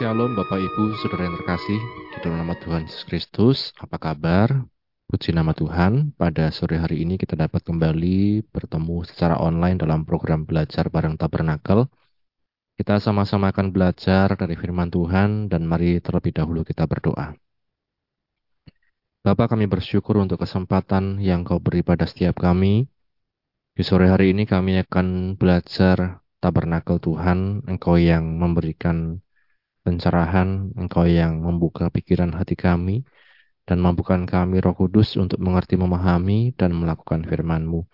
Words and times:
Shalom 0.00 0.32
Bapak 0.32 0.56
Ibu, 0.56 0.96
Saudara 0.96 1.28
yang 1.28 1.36
terkasih, 1.36 1.76
di 1.76 2.18
dalam 2.24 2.40
nama 2.40 2.56
Tuhan 2.56 2.88
Yesus 2.88 3.04
Kristus, 3.04 3.58
apa 3.76 4.00
kabar? 4.00 4.48
Puji 5.04 5.36
nama 5.36 5.52
Tuhan, 5.52 6.16
pada 6.16 6.48
sore 6.56 6.80
hari 6.80 7.04
ini 7.04 7.20
kita 7.20 7.36
dapat 7.36 7.60
kembali 7.60 8.48
bertemu 8.48 9.04
secara 9.04 9.36
online 9.36 9.76
dalam 9.76 10.08
program 10.08 10.48
belajar 10.48 10.88
bareng 10.88 11.20
Tabernakel. 11.20 11.84
Kita 12.80 12.96
sama-sama 12.96 13.52
akan 13.52 13.76
belajar 13.76 14.40
dari 14.40 14.56
firman 14.56 14.88
Tuhan 14.88 15.52
dan 15.52 15.68
mari 15.68 16.00
terlebih 16.00 16.32
dahulu 16.32 16.64
kita 16.64 16.88
berdoa. 16.88 17.36
Bapak 19.20 19.52
kami 19.52 19.68
bersyukur 19.68 20.16
untuk 20.16 20.40
kesempatan 20.40 21.20
yang 21.20 21.44
kau 21.44 21.60
beri 21.60 21.84
pada 21.84 22.08
setiap 22.08 22.40
kami. 22.40 22.88
Di 23.76 23.84
sore 23.84 24.08
hari 24.08 24.32
ini 24.32 24.48
kami 24.48 24.80
akan 24.80 25.36
belajar 25.36 26.24
tabernakel 26.40 26.96
Tuhan, 27.04 27.68
Engkau 27.68 28.00
yang 28.00 28.40
memberikan 28.40 29.20
pencerahan, 29.80 30.74
Engkau 30.76 31.08
yang 31.08 31.40
membuka 31.40 31.88
pikiran 31.88 32.32
hati 32.36 32.54
kami, 32.54 33.02
dan 33.64 33.78
mampukan 33.78 34.26
kami 34.26 34.58
roh 34.58 34.74
kudus 34.74 35.14
untuk 35.14 35.38
mengerti 35.38 35.78
memahami 35.78 36.52
dan 36.58 36.74
melakukan 36.74 37.22
firman-Mu. 37.22 37.86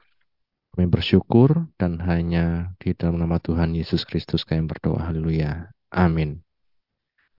Kami 0.77 0.87
bersyukur 0.93 1.69
dan 1.81 2.01
hanya 2.05 2.77
di 2.77 2.93
dalam 2.93 3.17
nama 3.17 3.41
Tuhan 3.41 3.73
Yesus 3.73 4.05
Kristus 4.05 4.45
kami 4.45 4.69
berdoa. 4.69 5.09
Haleluya. 5.09 5.73
Amin. 5.89 6.45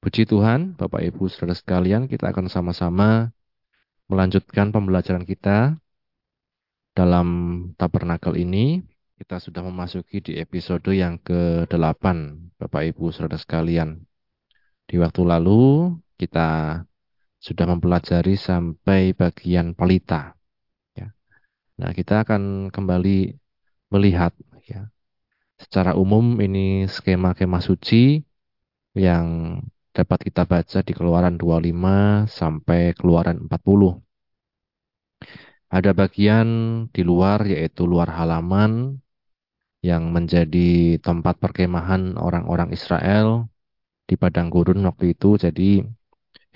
Puji 0.02 0.30
Tuhan, 0.30 0.78
Bapak 0.78 1.02
Ibu 1.06 1.30
Saudara 1.30 1.58
sekalian, 1.58 2.06
kita 2.06 2.30
akan 2.30 2.50
sama-sama 2.50 3.34
melanjutkan 4.10 4.70
pembelajaran 4.70 5.26
kita 5.26 5.78
dalam 6.98 7.28
tabernakel 7.78 8.38
ini. 8.38 8.82
Kita 9.18 9.42
sudah 9.42 9.66
memasuki 9.66 10.22
di 10.22 10.38
episode 10.38 10.94
yang 10.94 11.18
ke-8, 11.18 12.06
Bapak 12.62 12.82
Ibu 12.94 13.10
Saudara 13.10 13.42
sekalian. 13.42 14.06
Di 14.88 14.96
waktu 14.96 15.22
lalu 15.28 15.92
kita 16.16 16.82
sudah 17.38 17.66
mempelajari 17.68 18.40
sampai 18.40 19.12
bagian 19.12 19.76
pelita. 19.76 20.34
Ya. 20.96 21.12
Nah, 21.76 21.92
kita 21.92 22.24
akan 22.24 22.72
kembali 22.72 23.36
melihat 23.92 24.32
ya. 24.64 24.88
Secara 25.58 25.98
umum 25.98 26.40
ini 26.40 26.88
skema-skema 26.88 27.60
suci 27.60 28.24
yang 28.96 29.60
dapat 29.92 30.30
kita 30.30 30.46
baca 30.46 30.80
di 30.86 30.94
Keluaran 30.94 31.36
25 31.36 32.30
sampai 32.30 32.94
Keluaran 32.94 33.50
40. 33.50 33.98
Ada 35.68 35.92
bagian 35.92 36.48
di 36.96 37.02
luar 37.04 37.44
yaitu 37.44 37.84
luar 37.84 38.08
halaman 38.14 39.04
yang 39.84 40.14
menjadi 40.16 41.02
tempat 41.02 41.42
perkemahan 41.42 42.16
orang-orang 42.16 42.72
Israel 42.72 43.52
di 44.08 44.16
padang 44.22 44.48
gurun 44.54 44.80
waktu 44.88 45.06
itu. 45.14 45.36
Jadi 45.36 45.84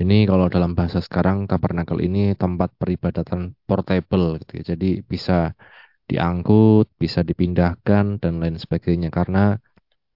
ini 0.01 0.17
kalau 0.29 0.47
dalam 0.47 0.71
bahasa 0.73 0.99
sekarang 1.03 1.45
tabernakel 1.51 1.99
ini 2.07 2.33
tempat 2.33 2.73
peribadatan 2.79 3.53
portable 3.67 4.39
gitu 4.41 4.51
ya. 4.59 4.63
Jadi 4.73 5.03
bisa 5.05 5.53
diangkut, 6.09 6.87
bisa 6.97 7.19
dipindahkan 7.21 8.19
dan 8.23 8.33
lain 8.41 8.57
sebagainya 8.57 9.09
karena 9.13 9.59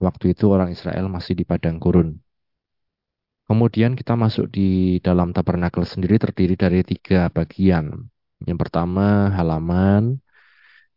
waktu 0.00 0.32
itu 0.34 0.44
orang 0.52 0.72
Israel 0.76 1.06
masih 1.12 1.38
di 1.38 1.44
padang 1.44 1.76
gurun. 1.78 2.20
Kemudian 3.46 3.94
kita 3.94 4.18
masuk 4.18 4.50
di 4.50 4.98
dalam 4.98 5.30
tabernakel 5.30 5.86
sendiri 5.86 6.18
terdiri 6.18 6.58
dari 6.58 6.80
tiga 6.82 7.30
bagian. 7.30 7.94
Yang 8.42 8.58
pertama 8.66 9.30
halaman, 9.32 10.18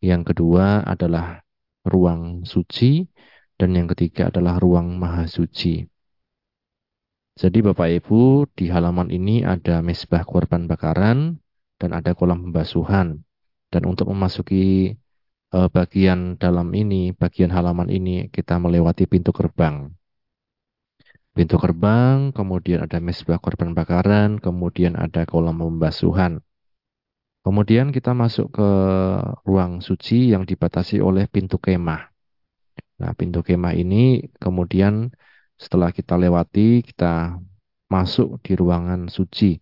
yang 0.01 0.25
kedua 0.25 0.81
adalah 0.81 1.45
ruang 1.85 2.43
suci, 2.43 3.05
dan 3.53 3.77
yang 3.77 3.85
ketiga 3.93 4.33
adalah 4.33 4.57
ruang 4.57 4.97
maha 4.97 5.29
suci. 5.29 5.98
Jadi 7.39 7.63
Bapak 7.63 7.87
Ibu, 7.87 8.51
di 8.51 8.67
halaman 8.67 9.07
ini 9.15 9.47
ada 9.47 9.79
mesbah 9.79 10.27
korban 10.27 10.67
bakaran 10.67 11.39
dan 11.79 11.95
ada 11.95 12.11
kolam 12.11 12.43
pembasuhan. 12.43 13.23
Dan 13.71 13.87
untuk 13.87 14.11
memasuki 14.11 14.91
uh, 15.55 15.71
bagian 15.71 16.35
dalam 16.35 16.67
ini, 16.75 17.15
bagian 17.15 17.47
halaman 17.55 17.87
ini, 17.87 18.27
kita 18.27 18.59
melewati 18.59 19.07
pintu 19.07 19.31
gerbang. 19.31 19.87
Pintu 21.31 21.55
gerbang, 21.55 22.35
kemudian 22.35 22.83
ada 22.83 22.99
mesbah 22.99 23.39
korban 23.39 23.71
bakaran, 23.71 24.43
kemudian 24.43 24.99
ada 24.99 25.23
kolam 25.23 25.63
pembasuhan. 25.63 26.43
Kemudian 27.39 27.95
kita 27.95 28.11
masuk 28.11 28.51
ke 28.51 28.69
ruang 29.47 29.79
suci 29.79 30.35
yang 30.35 30.43
dibatasi 30.43 30.99
oleh 30.99 31.23
pintu 31.31 31.55
kemah. 31.55 32.03
Nah, 32.99 33.15
pintu 33.15 33.47
kemah 33.47 33.79
ini 33.79 34.27
kemudian 34.43 35.15
setelah 35.59 35.91
kita 35.91 36.15
lewati, 36.15 36.79
kita 36.79 37.35
masuk 37.91 38.39
di 38.39 38.55
ruangan 38.55 39.11
suci. 39.11 39.59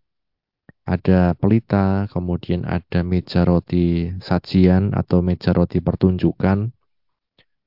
Ada 0.87 1.35
pelita, 1.35 2.07
kemudian 2.07 2.63
ada 2.63 3.03
meja 3.03 3.43
roti 3.43 4.13
sajian 4.21 4.95
atau 4.95 5.19
meja 5.25 5.51
roti 5.51 5.83
pertunjukan, 5.83 6.71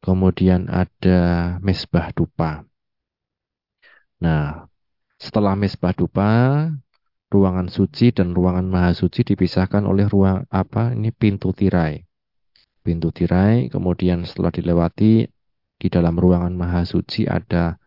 kemudian 0.00 0.70
ada 0.70 1.58
mesbah 1.60 2.14
dupa. 2.16 2.64
Nah, 4.24 4.64
setelah 5.20 5.52
mesbah 5.58 5.92
dupa, 5.92 6.30
ruangan 7.28 7.68
suci 7.68 8.12
dan 8.14 8.32
ruangan 8.32 8.64
maha 8.68 8.92
suci 8.96 9.26
dipisahkan 9.26 9.84
oleh 9.84 10.08
ruang 10.08 10.48
apa? 10.48 10.96
Ini 10.96 11.12
pintu 11.12 11.52
tirai. 11.52 12.00
Pintu 12.80 13.12
tirai, 13.12 13.68
kemudian 13.68 14.24
setelah 14.24 14.48
dilewati 14.48 15.28
di 15.80 15.88
dalam 15.88 16.16
ruangan 16.16 16.52
maha 16.52 16.84
suci 16.84 17.24
ada 17.24 17.79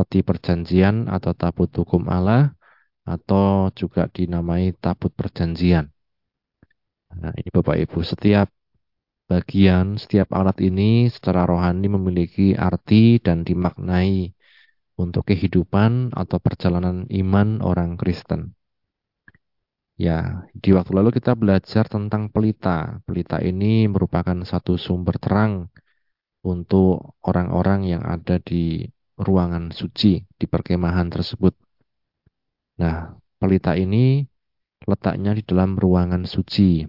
peti 0.00 0.24
perjanjian 0.24 1.12
atau 1.12 1.36
tabut 1.36 1.68
hukum 1.68 2.08
Allah 2.08 2.56
atau 3.04 3.68
juga 3.76 4.08
dinamai 4.08 4.72
tabut 4.80 5.12
perjanjian. 5.12 5.92
Nah, 7.20 7.32
ini 7.36 7.48
Bapak 7.52 7.76
Ibu, 7.84 8.00
setiap 8.00 8.48
bagian, 9.28 10.00
setiap 10.00 10.32
alat 10.32 10.56
ini 10.64 11.12
secara 11.12 11.44
rohani 11.44 11.86
memiliki 11.92 12.56
arti 12.56 13.20
dan 13.20 13.44
dimaknai 13.44 14.32
untuk 14.96 15.28
kehidupan 15.28 16.16
atau 16.16 16.38
perjalanan 16.40 17.04
iman 17.20 17.60
orang 17.60 18.00
Kristen. 18.00 18.56
Ya, 20.00 20.48
di 20.56 20.72
waktu 20.72 20.96
lalu 20.96 21.12
kita 21.12 21.36
belajar 21.36 21.84
tentang 21.84 22.32
pelita. 22.32 23.04
Pelita 23.04 23.36
ini 23.44 23.84
merupakan 23.84 24.38
satu 24.48 24.80
sumber 24.80 25.20
terang 25.20 25.68
untuk 26.40 27.20
orang-orang 27.20 27.84
yang 27.84 28.02
ada 28.08 28.40
di 28.40 28.88
ruangan 29.20 29.68
suci 29.70 30.24
di 30.24 30.46
perkemahan 30.48 31.12
tersebut. 31.12 31.52
Nah, 32.80 33.12
pelita 33.36 33.76
ini 33.76 34.24
letaknya 34.88 35.36
di 35.36 35.44
dalam 35.44 35.76
ruangan 35.76 36.24
suci 36.24 36.88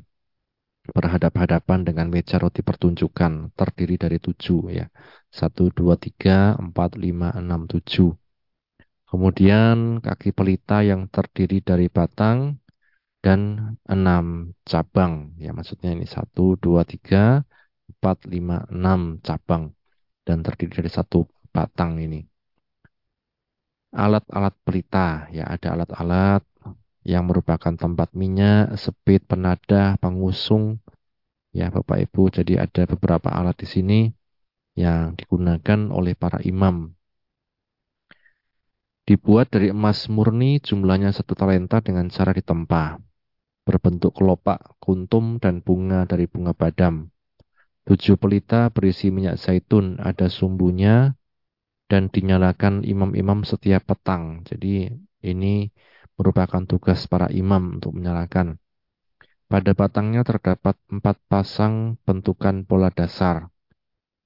berhadap-hadapan 0.81 1.85
dengan 1.85 2.07
meja 2.09 2.41
roti 2.41 2.65
pertunjukan 2.65 3.53
terdiri 3.53 3.95
dari 3.99 4.17
tujuh 4.17 4.71
ya. 4.71 4.87
Satu 5.29 5.69
dua 5.69 5.99
tiga 5.99 6.55
empat 6.57 6.95
lima 6.97 7.35
enam 7.35 7.67
tujuh. 7.67 8.15
Kemudian 9.11 9.99
kaki 9.99 10.31
pelita 10.31 10.81
yang 10.87 11.11
terdiri 11.11 11.59
dari 11.59 11.91
batang 11.91 12.63
dan 13.19 13.75
enam 13.85 14.55
cabang 14.63 15.35
ya. 15.35 15.51
Maksudnya 15.51 15.91
ini 15.91 16.07
satu 16.07 16.55
dua 16.55 16.87
tiga 16.87 17.43
empat 17.91 18.25
lima 18.25 18.63
enam 18.71 19.19
cabang 19.19 19.75
dan 20.23 20.41
terdiri 20.41 20.79
dari 20.79 20.91
satu 20.91 21.27
batang 21.51 21.99
ini. 21.99 22.23
Alat-alat 23.91 24.55
pelita, 24.63 25.27
ya 25.35 25.43
ada 25.51 25.75
alat-alat 25.75 26.43
yang 27.03 27.27
merupakan 27.27 27.75
tempat 27.75 28.15
minyak, 28.15 28.71
sepit, 28.79 29.27
penadah, 29.27 29.99
pengusung, 29.99 30.79
ya 31.51 31.67
Bapak 31.67 31.99
Ibu. 32.07 32.31
Jadi 32.31 32.55
ada 32.55 32.87
beberapa 32.87 33.27
alat 33.29 33.59
di 33.59 33.67
sini 33.67 33.99
yang 34.79 35.19
digunakan 35.19 35.91
oleh 35.91 36.15
para 36.15 36.39
imam. 36.41 36.95
Dibuat 39.03 39.51
dari 39.51 39.75
emas 39.75 40.07
murni 40.07 40.63
jumlahnya 40.63 41.11
satu 41.11 41.35
talenta 41.35 41.83
dengan 41.83 42.07
cara 42.07 42.31
ditempa. 42.31 43.01
Berbentuk 43.67 44.15
kelopak, 44.15 44.79
kuntum, 44.79 45.35
dan 45.41 45.59
bunga 45.59 46.07
dari 46.07 46.31
bunga 46.31 46.55
badam. 46.55 47.11
Tujuh 47.81 48.15
pelita 48.15 48.69
berisi 48.69 49.09
minyak 49.09 49.41
zaitun, 49.41 49.97
ada 49.99 50.29
sumbunya, 50.29 51.17
dan 51.91 52.07
dinyalakan 52.07 52.87
imam-imam 52.87 53.43
setiap 53.43 53.83
petang. 53.91 54.47
Jadi 54.47 54.87
ini 55.27 55.67
merupakan 56.15 56.63
tugas 56.63 57.03
para 57.11 57.27
imam 57.27 57.83
untuk 57.83 57.99
menyalakan. 57.99 58.55
Pada 59.51 59.75
batangnya 59.75 60.23
terdapat 60.23 60.79
empat 60.87 61.19
pasang 61.27 61.99
bentukan 62.07 62.63
pola 62.63 62.87
dasar. 62.87 63.51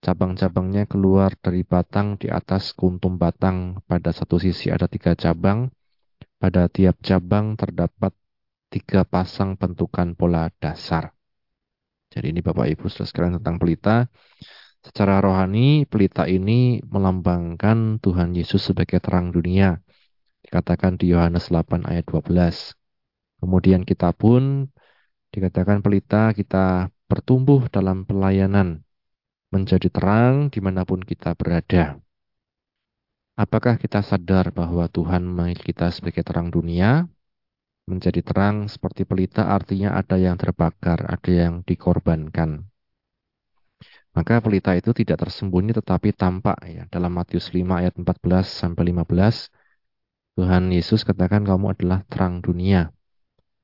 Cabang-cabangnya 0.06 0.86
keluar 0.86 1.34
dari 1.42 1.66
batang 1.66 2.22
di 2.22 2.30
atas 2.30 2.78
kuntum 2.78 3.18
batang. 3.18 3.82
Pada 3.90 4.14
satu 4.14 4.38
sisi 4.38 4.70
ada 4.70 4.86
tiga 4.86 5.18
cabang. 5.18 5.74
Pada 6.38 6.70
tiap 6.70 7.02
cabang 7.02 7.58
terdapat 7.58 8.14
tiga 8.70 9.02
pasang 9.02 9.58
bentukan 9.58 10.14
pola 10.14 10.54
dasar. 10.62 11.10
Jadi 12.14 12.30
ini 12.30 12.46
Bapak 12.46 12.70
Ibu 12.70 12.86
sekalian 12.86 13.42
tentang 13.42 13.58
pelita. 13.58 14.06
Secara 14.86 15.18
rohani, 15.18 15.90
pelita 15.90 16.30
ini 16.30 16.78
melambangkan 16.86 17.98
Tuhan 17.98 18.38
Yesus 18.38 18.70
sebagai 18.70 19.02
terang 19.02 19.34
dunia 19.34 19.82
dikatakan 20.46 21.02
di 21.02 21.10
Yohanes 21.10 21.50
8 21.50 21.90
ayat 21.90 22.06
12. 22.06 22.78
Kemudian 23.42 23.82
kita 23.82 24.14
pun 24.14 24.70
dikatakan 25.34 25.82
pelita 25.82 26.30
kita 26.38 26.94
bertumbuh 27.10 27.66
dalam 27.74 28.06
pelayanan, 28.06 28.86
menjadi 29.50 29.90
terang 29.90 30.54
di 30.54 30.62
mana 30.62 30.86
pun 30.86 31.02
kita 31.02 31.34
berada. 31.34 31.98
Apakah 33.36 33.82
kita 33.82 34.06
sadar 34.06 34.54
bahwa 34.54 34.86
Tuhan 34.88 35.26
memanggil 35.26 35.66
kita 35.66 35.90
sebagai 35.92 36.22
terang 36.22 36.54
dunia? 36.54 37.10
Menjadi 37.90 38.22
terang 38.22 38.70
seperti 38.70 39.04
pelita 39.06 39.50
artinya 39.50 39.98
ada 39.98 40.18
yang 40.18 40.38
terbakar, 40.38 41.10
ada 41.10 41.32
yang 41.34 41.66
dikorbankan. 41.66 42.70
Maka 44.16 44.40
pelita 44.40 44.72
itu 44.80 44.90
tidak 45.00 45.18
tersembunyi 45.28 45.72
tetapi 45.80 46.10
tampak 46.16 46.58
ya. 46.76 46.84
Dalam 46.94 47.12
Matius 47.18 47.52
5 47.52 47.82
ayat 47.82 47.94
14 48.00 48.48
sampai 48.48 48.84
15 48.96 49.52
Tuhan 50.36 50.64
Yesus 50.72 51.04
katakan 51.04 51.44
kamu 51.44 51.66
adalah 51.76 52.00
terang 52.12 52.40
dunia. 52.40 52.92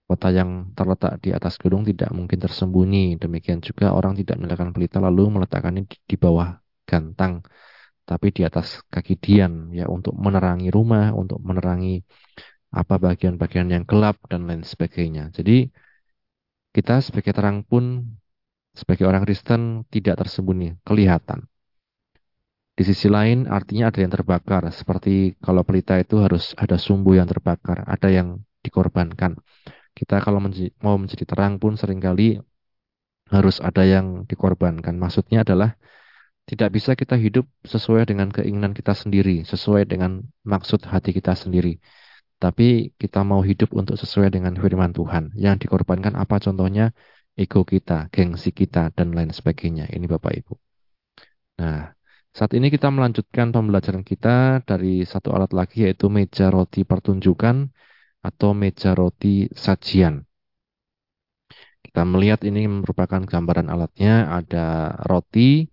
Kota 0.07 0.27
yang 0.27 0.75
terletak 0.75 1.23
di 1.23 1.31
atas 1.31 1.55
gedung 1.55 1.87
tidak 1.87 2.11
mungkin 2.11 2.35
tersembunyi. 2.35 3.15
Demikian 3.15 3.63
juga 3.63 3.95
orang 3.95 4.13
tidak 4.19 4.35
menyalakan 4.39 4.75
pelita 4.75 4.99
lalu 4.99 5.23
meletakkannya 5.39 5.87
di, 5.87 5.97
di 6.03 6.15
bawah 6.19 6.59
gantang. 6.83 7.33
Tapi 8.03 8.27
di 8.35 8.41
atas 8.43 8.83
kaki 8.91 9.15
dian 9.23 9.71
ya 9.71 9.87
untuk 9.87 10.11
menerangi 10.19 10.67
rumah, 10.67 11.15
untuk 11.15 11.39
menerangi 11.39 12.03
apa 12.75 12.95
bagian-bagian 12.99 13.67
yang 13.71 13.83
gelap 13.87 14.19
dan 14.27 14.47
lain 14.47 14.63
sebagainya. 14.67 15.31
Jadi 15.31 15.71
kita 16.75 16.99
sebagai 17.03 17.31
terang 17.35 17.63
pun 17.63 17.83
sebagai 18.71 19.05
orang 19.09 19.23
Kristen 19.27 19.83
tidak 19.93 20.21
tersembunyi, 20.21 20.79
kelihatan. 20.87 21.47
Di 22.71 22.83
sisi 22.87 23.11
lain 23.11 23.45
artinya 23.45 23.91
ada 23.91 23.99
yang 24.01 24.09
terbakar, 24.09 24.63
seperti 24.71 25.35
kalau 25.43 25.61
pelita 25.67 25.99
itu 25.99 26.17
harus 26.23 26.55
ada 26.55 26.79
sumbu 26.79 27.13
yang 27.19 27.27
terbakar, 27.27 27.83
ada 27.85 28.07
yang 28.09 28.41
dikorbankan. 28.63 29.37
Kita 29.91 30.23
kalau 30.23 30.39
menj 30.39 30.71
mau 30.79 30.95
menjadi 30.95 31.27
terang 31.27 31.59
pun 31.59 31.75
sering 31.75 31.99
kali 31.99 32.39
harus 33.27 33.59
ada 33.59 33.83
yang 33.83 34.23
dikorbankan. 34.25 34.95
Maksudnya 34.95 35.43
adalah 35.43 35.75
tidak 36.47 36.69
bisa 36.75 36.91
kita 36.95 37.15
hidup 37.15 37.45
sesuai 37.63 38.07
dengan 38.07 38.27
keinginan 38.31 38.71
kita 38.75 38.95
sendiri, 38.95 39.43
sesuai 39.47 39.87
dengan 39.87 40.23
maksud 40.47 40.83
hati 40.87 41.11
kita 41.15 41.35
sendiri. 41.35 41.79
Tapi 42.41 42.97
kita 42.97 43.21
mau 43.21 43.45
hidup 43.45 43.69
untuk 43.77 43.95
sesuai 44.01 44.33
dengan 44.33 44.57
firman 44.57 44.91
Tuhan. 44.91 45.37
Yang 45.37 45.67
dikorbankan 45.67 46.17
apa 46.17 46.41
contohnya? 46.41 46.95
Ego 47.37 47.63
kita, 47.63 48.11
gengsi 48.11 48.51
kita, 48.51 48.91
dan 48.91 49.15
lain 49.15 49.31
sebagainya. 49.31 49.87
Ini 49.91 50.05
Bapak 50.07 50.33
Ibu. 50.35 50.53
Nah, 51.61 51.93
saat 52.31 52.51
ini 52.55 52.67
kita 52.71 52.87
melanjutkan 52.91 53.51
pembelajaran 53.55 54.03
kita 54.03 54.63
dari 54.63 55.03
satu 55.03 55.35
alat 55.35 55.51
lagi 55.51 55.87
yaitu 55.87 56.07
meja 56.07 56.47
roti 56.51 56.83
pertunjukan 56.87 57.71
atau 58.23 58.49
meja 58.55 58.95
roti 58.95 59.47
sajian. 59.51 60.23
Kita 61.81 62.05
melihat 62.05 62.45
ini 62.45 62.69
merupakan 62.69 63.19
gambaran 63.25 63.67
alatnya 63.67 64.29
ada 64.31 64.95
roti 65.09 65.70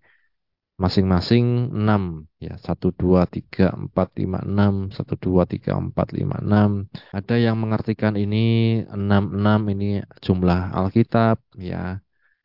masing-masing 0.79 1.75
6 1.75 2.31
ya. 2.39 2.55
1 2.55 2.95
2 2.95 3.27
3 3.27 3.75
4 3.91 3.95
5 3.95 4.47
6 4.47 4.95
1 4.95 5.15
2 5.19 5.43
3 5.45 5.75
4 5.75 5.95
5 5.95 6.39
6 6.47 7.19
ada 7.19 7.35
yang 7.37 7.57
mengartikan 7.63 8.15
ini 8.15 8.39
6 8.87 8.95
6 8.95 9.73
ini 9.75 9.89
jumlah 10.25 10.61
Alkitab 10.79 11.37
ya. 11.59 11.99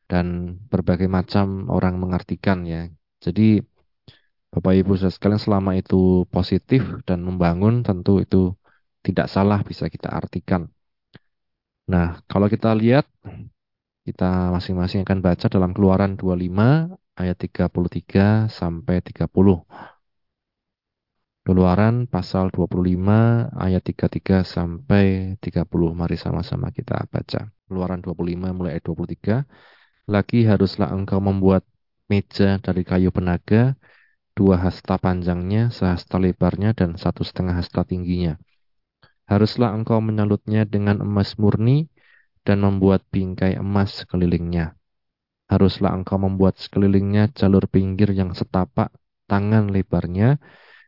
Dan 0.10 0.60
berbagai 0.72 1.10
macam 1.10 1.72
orang 1.72 1.96
mengartikan 2.02 2.66
ya. 2.68 2.90
Jadi 3.24 3.62
Bapak 4.54 4.74
Ibu 4.78 4.94
sekalian 5.02 5.42
selama 5.42 5.74
itu 5.74 6.30
positif 6.30 6.86
dan 7.10 7.26
membangun 7.26 7.82
tentu 7.82 8.22
itu 8.22 8.54
tidak 9.02 9.26
salah 9.26 9.66
bisa 9.66 9.90
kita 9.90 10.14
artikan. 10.14 10.70
Nah, 11.90 12.22
kalau 12.30 12.48
kita 12.48 12.70
lihat 12.78 13.10
kita 14.06 14.54
masing-masing 14.54 15.02
akan 15.08 15.20
baca 15.26 15.46
dalam 15.50 15.72
Keluaran 15.76 16.16
25 16.20 17.03
ayat 17.22 17.38
33 17.46 18.50
sampai 18.60 18.96
30. 19.08 19.58
Keluaran 21.44 22.08
pasal 22.08 22.46
25 22.56 23.52
ayat 23.66 23.84
33 23.84 24.48
sampai 24.48 25.36
30. 25.44 25.92
Mari 25.92 26.16
sama-sama 26.16 26.72
kita 26.72 27.04
baca. 27.12 27.52
Keluaran 27.68 28.00
25 28.00 28.56
mulai 28.56 28.80
ayat 28.80 28.86
23. 28.88 29.36
Lagi 30.08 30.48
haruslah 30.48 30.90
engkau 30.96 31.20
membuat 31.20 31.64
meja 32.12 32.60
dari 32.64 32.84
kayu 32.88 33.10
penaga 33.12 33.76
dua 34.34 34.56
hasta 34.58 34.98
panjangnya, 34.98 35.70
sehasta 35.70 36.18
lebarnya, 36.18 36.74
dan 36.74 36.98
satu 36.98 37.22
setengah 37.22 37.56
hasta 37.62 37.86
tingginya. 37.86 38.42
Haruslah 39.30 39.72
engkau 39.72 40.02
menyalutnya 40.04 40.68
dengan 40.68 41.00
emas 41.00 41.38
murni 41.40 41.88
dan 42.44 42.60
membuat 42.60 43.08
bingkai 43.14 43.56
emas 43.56 44.04
sekelilingnya. 44.04 44.76
Haruslah 45.54 45.94
engkau 45.94 46.18
membuat 46.18 46.58
sekelilingnya 46.58 47.30
jalur 47.38 47.70
pinggir 47.70 48.10
yang 48.10 48.34
setapak 48.34 48.90
tangan 49.30 49.70
lebarnya, 49.70 50.42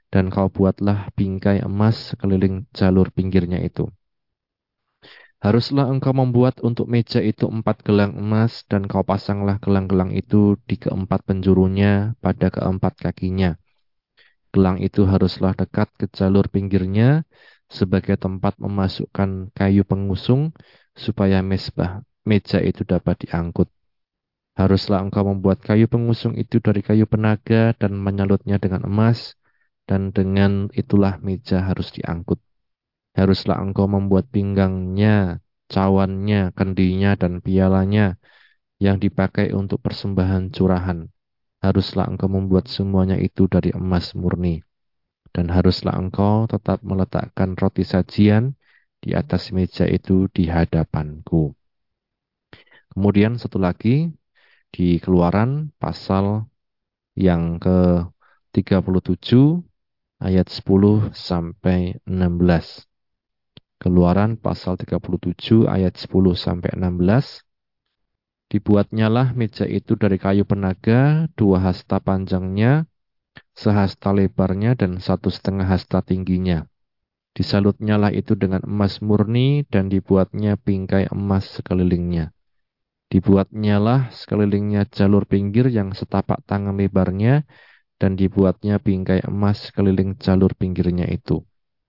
dan 0.09 0.33
kau 0.33 0.50
buatlah 0.50 1.13
bingkai 1.13 1.62
emas 1.62 2.09
sekeliling 2.09 2.65
jalur 2.73 3.13
pinggirnya 3.13 3.62
itu. 3.62 3.85
Haruslah 5.38 5.85
engkau 5.94 6.17
membuat 6.17 6.65
untuk 6.65 6.89
meja 6.89 7.21
itu 7.21 7.45
empat 7.45 7.85
gelang 7.85 8.17
emas, 8.17 8.65
dan 8.65 8.89
kau 8.89 9.06
pasanglah 9.06 9.62
gelang-gelang 9.62 10.09
itu 10.17 10.57
di 10.65 10.81
keempat 10.81 11.21
penjurunya 11.29 12.17
pada 12.17 12.50
keempat 12.50 12.97
kakinya. 12.97 13.53
Gelang 14.50 14.81
itu 14.81 15.06
haruslah 15.06 15.53
dekat 15.53 15.94
ke 15.94 16.09
jalur 16.09 16.50
pinggirnya, 16.50 17.21
sebagai 17.69 18.17
tempat 18.17 18.57
memasukkan 18.57 19.53
kayu 19.53 19.85
pengusung, 19.85 20.57
supaya 20.97 21.45
mesbah 21.45 22.01
meja 22.25 22.57
itu 22.65 22.81
dapat 22.81 23.29
diangkut. 23.29 23.69
Haruslah 24.55 25.03
engkau 25.03 25.27
membuat 25.27 25.59
kayu 25.59 25.91
pengusung 25.91 26.39
itu 26.39 26.63
dari 26.63 26.79
kayu 26.79 27.03
penaga 27.03 27.75
dan 27.75 27.91
menyalutnya 27.99 28.55
dengan 28.55 28.87
emas, 28.87 29.35
dan 29.83 30.15
dengan 30.15 30.71
itulah 30.71 31.19
meja 31.19 31.59
harus 31.59 31.91
diangkut. 31.91 32.39
Haruslah 33.19 33.59
engkau 33.59 33.83
membuat 33.87 34.31
pinggangnya, 34.31 35.43
cawannya, 35.67 36.55
kendinya, 36.55 37.19
dan 37.19 37.43
pialanya 37.43 38.15
yang 38.79 38.95
dipakai 38.95 39.51
untuk 39.51 39.83
persembahan 39.83 40.55
curahan. 40.55 41.07
Haruslah 41.59 42.07
engkau 42.07 42.31
membuat 42.31 42.71
semuanya 42.71 43.19
itu 43.19 43.51
dari 43.51 43.75
emas 43.75 44.15
murni. 44.15 44.63
Dan 45.35 45.51
haruslah 45.51 46.00
engkau 46.00 46.47
tetap 46.47 46.79
meletakkan 46.79 47.59
roti 47.59 47.83
sajian 47.83 48.55
di 49.03 49.12
atas 49.12 49.51
meja 49.51 49.83
itu 49.83 50.31
di 50.31 50.47
hadapanku. 50.47 51.51
Kemudian 52.95 53.35
satu 53.35 53.59
lagi, 53.59 54.15
di 54.75 55.00
keluaran 55.00 55.72
pasal 55.79 56.51
yang 57.15 57.63
ke-37 57.63 59.32
ayat 60.20 60.51
10 60.51 61.15
sampai 61.15 62.03
16. 62.03 62.84
Keluaran 63.79 64.36
pasal 64.36 64.75
37 64.75 65.63
ayat 65.72 65.96
10 65.96 66.36
sampai 66.36 66.75
16. 66.75 67.48
Dibuatnyalah 68.51 69.32
meja 69.32 69.63
itu 69.63 69.96
dari 69.96 70.20
kayu 70.20 70.44
penaga, 70.44 71.32
dua 71.39 71.72
hasta 71.72 72.03
panjangnya, 72.03 72.84
sehasta 73.55 74.12
lebarnya, 74.12 74.75
dan 74.75 75.00
satu 75.00 75.32
setengah 75.32 75.72
hasta 75.72 76.03
tingginya. 76.03 76.67
Disalutnyalah 77.32 78.12
itu 78.12 78.36
dengan 78.36 78.60
emas 78.67 79.00
murni, 79.00 79.63
dan 79.72 79.88
dibuatnya 79.88 80.60
bingkai 80.60 81.08
emas 81.15 81.48
sekelilingnya. 81.55 82.35
Dibuatnyalah 83.12 84.12
sekelilingnya 84.12 84.89
jalur 84.89 85.24
pinggir 85.29 85.69
yang 85.69 85.93
setapak 85.93 86.41
tangan 86.50 86.75
lebarnya, 86.75 87.45
dan 87.95 88.19
dibuatnya 88.19 88.75
bingkai 88.81 89.24
emas 89.24 89.71
sekeliling 89.71 90.19
jalur 90.19 90.51
pinggirnya 90.57 91.07
itu. 91.07 91.45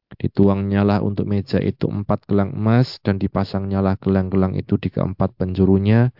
Dituangnyalah 0.06 1.02
untuk 1.02 1.26
meja 1.26 1.58
itu 1.58 1.90
empat 1.90 2.30
gelang 2.30 2.54
emas 2.54 3.02
dan 3.02 3.18
dipasangnyalah 3.18 3.99
gelang-gelang 3.99 4.54
itu 4.54 4.78
di 4.78 4.88
keempat 4.94 5.35
penjurunya 5.35 6.14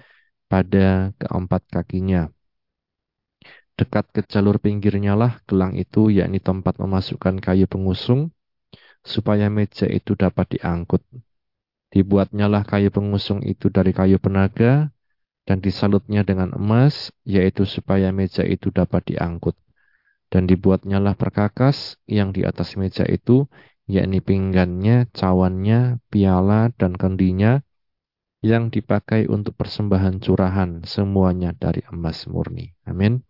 pada 0.51 1.15
keempat 1.23 1.63
kakinya. 1.71 2.27
Dekat 3.79 4.11
ke 4.11 4.25
jalur 4.27 4.59
pinggirnya 4.59 5.15
lah 5.15 5.39
gelang 5.47 5.77
itu 5.79 6.11
yakni 6.11 6.43
tempat 6.43 6.81
memasukkan 6.83 7.39
kayu 7.39 7.69
pengusung 7.71 8.33
supaya 9.07 9.47
meja 9.53 9.87
itu 9.87 10.19
dapat 10.19 10.59
diangkut. 10.59 11.05
Dibuatnyalah 11.97 12.69
kayu 12.69 12.93
pengusung 12.93 13.41
itu 13.41 13.73
dari 13.73 13.97
kayu 13.97 14.21
penaga 14.21 14.93
dan 15.49 15.65
disalutnya 15.65 16.29
dengan 16.29 16.53
emas 16.53 17.09
yaitu 17.25 17.65
supaya 17.65 18.13
meja 18.13 18.45
itu 18.45 18.69
dapat 18.69 19.17
diangkut. 19.17 19.57
Dan 20.29 20.45
dibuatnyalah 20.45 21.17
perkakas 21.17 21.97
yang 22.05 22.37
di 22.37 22.45
atas 22.45 22.77
meja 22.77 23.09
itu 23.09 23.49
yakni 23.89 24.21
pinggannya, 24.21 25.09
cawannya, 25.17 26.05
piala, 26.13 26.69
dan 26.77 26.93
kendinya 27.01 27.65
yang 28.45 28.69
dipakai 28.69 29.25
untuk 29.33 29.57
persembahan 29.57 30.21
curahan, 30.21 30.85
semuanya 30.85 31.57
dari 31.57 31.81
emas 31.89 32.29
murni. 32.29 32.77
Amin. 32.85 33.25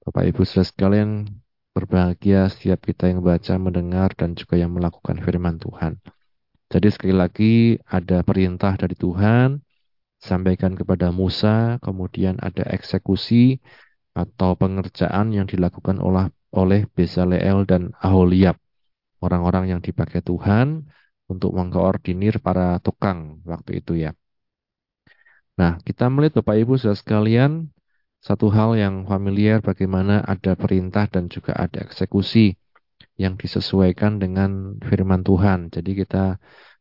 Bapak 0.00 0.32
Ibu 0.32 0.48
saudara 0.48 0.64
sekalian, 0.64 1.10
Berbahagia 1.72 2.52
setiap 2.52 2.84
kita 2.84 3.08
yang 3.08 3.24
baca, 3.24 3.56
mendengar, 3.56 4.12
dan 4.12 4.36
juga 4.36 4.60
yang 4.60 4.76
melakukan 4.76 5.16
firman 5.24 5.56
Tuhan. 5.56 6.04
Jadi 6.72 6.88
sekali 6.88 7.12
lagi 7.12 7.76
ada 7.84 8.24
perintah 8.24 8.72
dari 8.80 8.96
Tuhan, 8.96 9.60
sampaikan 10.16 10.72
kepada 10.72 11.12
Musa, 11.12 11.76
kemudian 11.84 12.40
ada 12.40 12.64
eksekusi 12.64 13.60
atau 14.16 14.56
pengerjaan 14.56 15.36
yang 15.36 15.44
dilakukan 15.44 16.00
oleh, 16.00 16.32
oleh 16.56 16.88
Bezaleel 16.96 17.68
dan 17.68 17.92
Aholiab. 18.00 18.56
Orang-orang 19.20 19.76
yang 19.76 19.80
dipakai 19.84 20.24
Tuhan 20.24 20.88
untuk 21.28 21.52
mengkoordinir 21.52 22.40
para 22.40 22.80
tukang 22.80 23.44
waktu 23.44 23.84
itu 23.84 23.92
ya. 24.08 24.16
Nah, 25.60 25.76
kita 25.84 26.08
melihat 26.08 26.40
Bapak 26.40 26.56
Ibu 26.56 26.80
sudah 26.80 26.96
sekalian, 26.96 27.68
satu 28.24 28.48
hal 28.48 28.80
yang 28.80 29.04
familiar 29.04 29.60
bagaimana 29.60 30.24
ada 30.24 30.56
perintah 30.56 31.04
dan 31.04 31.28
juga 31.28 31.52
ada 31.52 31.84
eksekusi 31.84 32.56
yang 33.20 33.36
disesuaikan 33.36 34.20
dengan 34.22 34.76
firman 34.80 35.24
Tuhan. 35.24 35.72
Jadi 35.72 36.04
kita 36.04 36.36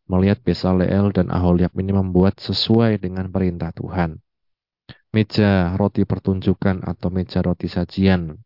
melihat 0.08 0.44
Besaleel 0.44 1.16
dan 1.16 1.32
Aholiab 1.32 1.72
ini 1.80 1.96
membuat 1.96 2.40
sesuai 2.40 3.00
dengan 3.00 3.32
perintah 3.32 3.72
Tuhan. 3.72 4.20
Meja 5.12 5.76
roti 5.76 6.08
pertunjukan 6.08 6.88
atau 6.88 7.12
meja 7.12 7.44
roti 7.44 7.68
sajian 7.68 8.40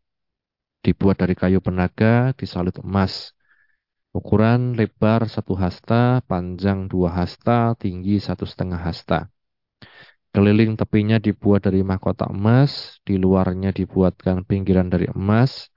dibuat 0.86 1.18
dari 1.18 1.34
kayu 1.34 1.58
penaga 1.66 2.38
disalut 2.38 2.78
emas. 2.86 3.34
Ukuran 4.16 4.78
lebar 4.78 5.28
satu 5.28 5.58
hasta, 5.58 6.22
panjang 6.24 6.88
dua 6.88 7.12
hasta, 7.12 7.76
tinggi 7.76 8.22
satu 8.22 8.48
setengah 8.48 8.80
hasta. 8.80 9.28
Keliling 10.32 10.80
tepinya 10.80 11.20
dibuat 11.20 11.68
dari 11.68 11.84
mahkota 11.84 12.32
emas, 12.32 13.02
di 13.04 13.20
luarnya 13.20 13.76
dibuatkan 13.76 14.48
pinggiran 14.48 14.88
dari 14.88 15.12
emas, 15.12 15.68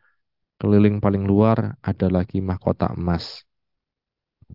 keliling 0.58 0.98
paling 0.98 1.24
luar 1.30 1.78
ada 1.80 2.06
lagi 2.10 2.38
mahkota 2.42 2.90
emas. 2.98 3.46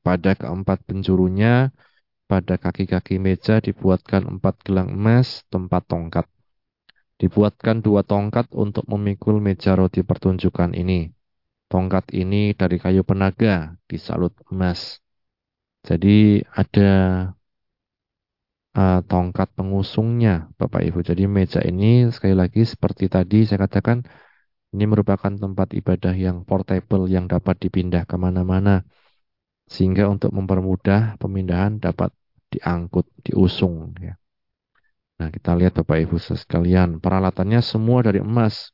Pada 0.03 0.35
keempat 0.35 0.83
penjurunya, 0.87 1.71
pada 2.27 2.55
kaki-kaki 2.59 3.21
meja 3.21 3.63
dibuatkan 3.63 4.27
empat 4.37 4.55
gelang 4.65 4.89
emas 4.91 5.47
tempat 5.53 5.83
tongkat. 5.87 6.25
Dibuatkan 7.21 7.79
dua 7.85 8.01
tongkat 8.03 8.51
untuk 8.51 8.83
memikul 8.89 9.39
meja 9.39 9.77
roti 9.79 10.03
pertunjukan 10.03 10.75
ini. 10.75 11.13
Tongkat 11.71 12.11
ini 12.11 12.51
dari 12.53 12.77
kayu 12.83 13.01
penaga, 13.07 13.79
disalut 13.87 14.33
emas. 14.51 14.99
Jadi 15.87 16.43
ada 16.51 16.91
uh, 18.77 18.99
tongkat 19.05 19.47
pengusungnya 19.57 20.49
Bapak 20.59 20.81
Ibu. 20.87 20.99
Jadi 21.05 21.23
meja 21.29 21.59
ini 21.63 22.09
sekali 22.09 22.35
lagi 22.41 22.61
seperti 22.65 23.07
tadi 23.07 23.45
saya 23.47 23.65
katakan 23.65 24.03
ini 24.73 24.89
merupakan 24.89 25.29
tempat 25.29 25.77
ibadah 25.77 26.17
yang 26.17 26.41
portable 26.49 27.05
yang 27.05 27.29
dapat 27.29 27.61
dipindah 27.61 28.09
ke 28.09 28.17
mana-mana. 28.17 28.81
Sehingga 29.69 30.09
untuk 30.09 30.33
mempermudah 30.33 31.21
pemindahan 31.21 31.77
dapat 31.77 32.09
diangkut, 32.49 33.05
diusung. 33.21 33.93
Ya. 34.01 34.17
Nah 35.21 35.29
kita 35.29 35.53
lihat 35.53 35.77
Bapak 35.77 36.03
Ibu 36.09 36.17
sekalian, 36.17 36.97
peralatannya 36.97 37.61
semua 37.61 38.01
dari 38.01 38.19
emas. 38.19 38.73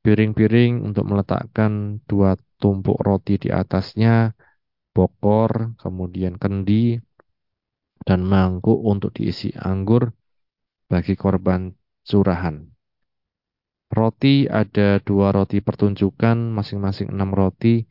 Piring-piring 0.00 0.80
untuk 0.80 1.04
meletakkan 1.04 2.00
dua 2.08 2.38
tumpuk 2.56 2.96
roti 3.04 3.36
di 3.36 3.52
atasnya, 3.52 4.32
bokor, 4.96 5.76
kemudian 5.76 6.40
kendi, 6.40 6.96
dan 8.00 8.24
mangkuk 8.24 8.80
untuk 8.80 9.12
diisi 9.12 9.52
anggur 9.58 10.08
bagi 10.88 11.12
korban 11.18 11.76
curahan. 12.06 12.69
Roti 13.90 14.46
ada 14.46 15.02
dua 15.02 15.34
roti 15.34 15.58
pertunjukan, 15.58 16.38
masing-masing 16.54 17.10
enam 17.10 17.34
roti 17.34 17.82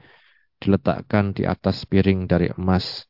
diletakkan 0.64 1.36
di 1.36 1.44
atas 1.44 1.84
piring 1.84 2.24
dari 2.24 2.48
emas. 2.56 3.04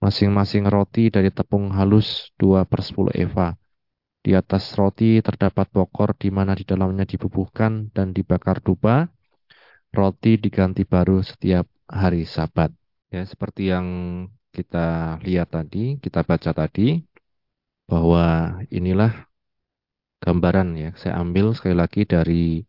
Masing-masing 0.00 0.64
roti 0.66 1.12
dari 1.12 1.28
tepung 1.28 1.70
halus 1.76 2.32
dua 2.40 2.64
per 2.64 2.80
10 2.80 3.12
eva. 3.20 3.54
Di 4.22 4.32
atas 4.32 4.72
roti 4.74 5.20
terdapat 5.20 5.68
pokor 5.70 6.16
di 6.16 6.32
mana 6.32 6.56
di 6.56 6.64
dalamnya 6.64 7.06
dibubuhkan 7.06 7.92
dan 7.92 8.16
dibakar 8.16 8.64
dupa. 8.64 9.06
Roti 9.92 10.40
diganti 10.40 10.88
baru 10.88 11.20
setiap 11.20 11.68
hari 11.84 12.24
sabat. 12.24 12.72
Ya, 13.12 13.28
seperti 13.28 13.68
yang 13.68 13.86
kita 14.56 15.20
lihat 15.20 15.52
tadi, 15.52 16.00
kita 16.00 16.24
baca 16.24 16.50
tadi, 16.56 17.04
bahwa 17.84 18.56
inilah 18.72 19.28
gambaran 20.22 20.78
ya. 20.78 20.90
Saya 20.94 21.18
ambil 21.18 21.50
sekali 21.58 21.74
lagi 21.74 22.06
dari 22.06 22.62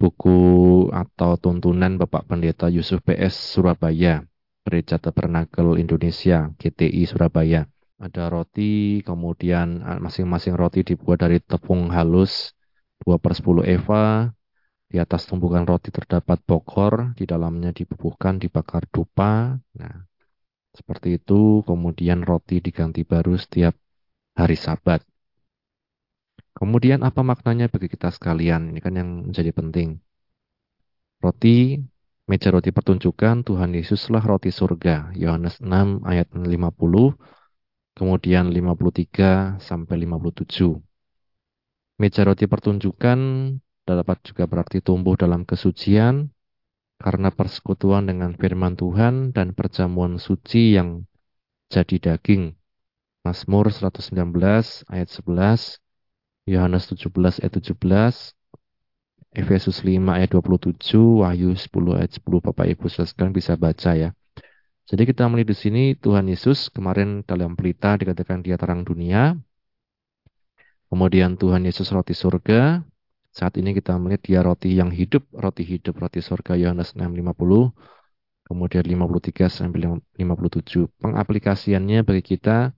buku 0.00 0.40
atau 0.88 1.36
tuntunan 1.36 2.00
Bapak 2.00 2.26
Pendeta 2.26 2.72
Yusuf 2.72 3.04
PS 3.04 3.60
Surabaya, 3.60 4.24
Gereja 4.64 4.96
Tabernakel 4.96 5.76
Indonesia, 5.76 6.48
GTI 6.56 7.04
Surabaya. 7.04 7.68
Ada 8.02 8.26
roti, 8.32 8.98
kemudian 9.06 9.78
masing-masing 10.02 10.58
roti 10.58 10.82
dibuat 10.82 11.22
dari 11.22 11.38
tepung 11.38 11.92
halus 11.94 12.50
2 13.06 13.14
per 13.20 13.38
10 13.38 13.62
eva. 13.68 14.32
Di 14.90 14.98
atas 14.98 15.24
tumpukan 15.30 15.62
roti 15.62 15.94
terdapat 15.94 16.42
bokor, 16.42 17.14
di 17.14 17.24
dalamnya 17.24 17.70
dibubuhkan, 17.70 18.42
dibakar 18.42 18.84
dupa. 18.90 19.54
Nah, 19.78 19.96
seperti 20.74 21.16
itu, 21.22 21.62
kemudian 21.62 22.26
roti 22.26 22.58
diganti 22.58 23.06
baru 23.06 23.38
setiap 23.38 23.72
hari 24.34 24.58
sabat. 24.58 25.00
Kemudian 26.52 27.00
apa 27.02 27.24
maknanya 27.24 27.66
bagi 27.72 27.88
kita 27.88 28.12
sekalian? 28.12 28.76
Ini 28.76 28.80
kan 28.84 28.94
yang 28.94 29.10
menjadi 29.32 29.50
penting. 29.56 29.98
Roti, 31.22 31.80
meja 32.28 32.48
roti 32.52 32.70
pertunjukan, 32.70 33.46
Tuhan 33.46 33.72
Yesuslah 33.72 34.22
roti 34.22 34.52
surga. 34.52 35.16
Yohanes 35.16 35.58
6 35.64 36.04
ayat 36.04 36.28
50, 36.34 37.16
kemudian 37.96 38.52
53 38.52 39.58
sampai 39.62 39.94
57. 40.04 40.78
Meja 41.98 42.22
roti 42.26 42.44
pertunjukan 42.50 43.18
dapat 43.82 44.18
juga 44.22 44.46
berarti 44.46 44.78
tumbuh 44.78 45.18
dalam 45.18 45.42
kesucian, 45.42 46.30
karena 47.02 47.34
persekutuan 47.34 48.06
dengan 48.06 48.38
firman 48.38 48.78
Tuhan 48.78 49.34
dan 49.34 49.58
perjamuan 49.58 50.22
suci 50.22 50.78
yang 50.78 51.02
jadi 51.66 51.98
daging. 51.98 52.54
Mazmur 53.26 53.70
119 53.70 54.86
ayat 54.86 55.08
11, 55.10 55.81
Yohanes 56.46 56.90
17 56.90 57.38
ayat 57.38 57.52
17, 57.54 58.34
Efesus 59.32 59.86
5 59.86 60.02
ayat 60.10 60.28
27, 60.34 61.22
Wahyu 61.22 61.54
10 61.54 61.98
ayat 61.98 62.10
10 62.18 62.42
Bapak 62.42 62.66
Ibu 62.66 62.90
sekalian 62.90 63.32
bisa 63.32 63.54
baca 63.54 63.94
ya. 63.94 64.10
Jadi 64.90 65.02
kita 65.06 65.30
melihat 65.30 65.54
di 65.54 65.56
sini 65.56 65.82
Tuhan 65.94 66.26
Yesus 66.26 66.66
kemarin 66.68 67.22
dalam 67.22 67.54
pelita 67.54 67.94
dikatakan 67.94 68.42
dia 68.42 68.58
terang 68.58 68.82
dunia. 68.82 69.38
Kemudian 70.90 71.38
Tuhan 71.38 71.64
Yesus 71.64 71.88
roti 71.94 72.12
surga, 72.12 72.84
saat 73.32 73.56
ini 73.56 73.72
kita 73.72 73.96
melihat 73.96 74.22
dia 74.26 74.40
roti 74.44 74.76
yang 74.76 74.92
hidup, 74.92 75.24
roti 75.32 75.64
hidup, 75.64 75.96
roti 75.96 76.20
surga 76.20 76.58
Yohanes 76.58 76.92
6:50, 76.92 77.72
kemudian 78.44 78.84
53 78.84 79.48
sampai 79.48 79.96
57. 80.18 80.90
Pengaplikasiannya 81.00 82.04
bagi 82.04 82.20
kita 82.36 82.76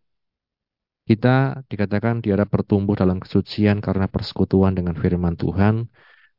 kita 1.04 1.64
dikatakan 1.68 2.24
dia 2.24 2.40
bertumbuh 2.48 2.96
dalam 2.96 3.20
kesucian 3.20 3.84
karena 3.84 4.08
persekutuan 4.08 4.72
dengan 4.72 4.96
firman 4.96 5.36
Tuhan 5.36 5.92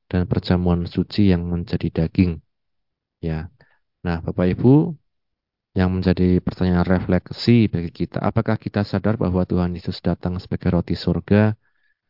dan 0.09 0.21
perjamuan 0.25 0.89
suci 0.89 1.29
yang 1.29 1.45
menjadi 1.45 2.03
daging. 2.03 2.41
Ya. 3.21 3.53
Nah, 4.01 4.21
Bapak 4.25 4.57
Ibu, 4.57 4.93
yang 5.77 5.93
menjadi 5.93 6.41
pertanyaan 6.41 6.85
refleksi 6.85 7.69
bagi 7.69 7.91
kita, 7.93 8.21
apakah 8.21 8.57
kita 8.57 8.81
sadar 8.81 9.21
bahwa 9.21 9.45
Tuhan 9.45 9.73
Yesus 9.77 10.01
datang 10.01 10.37
sebagai 10.41 10.73
roti 10.73 10.97
surga 10.97 11.53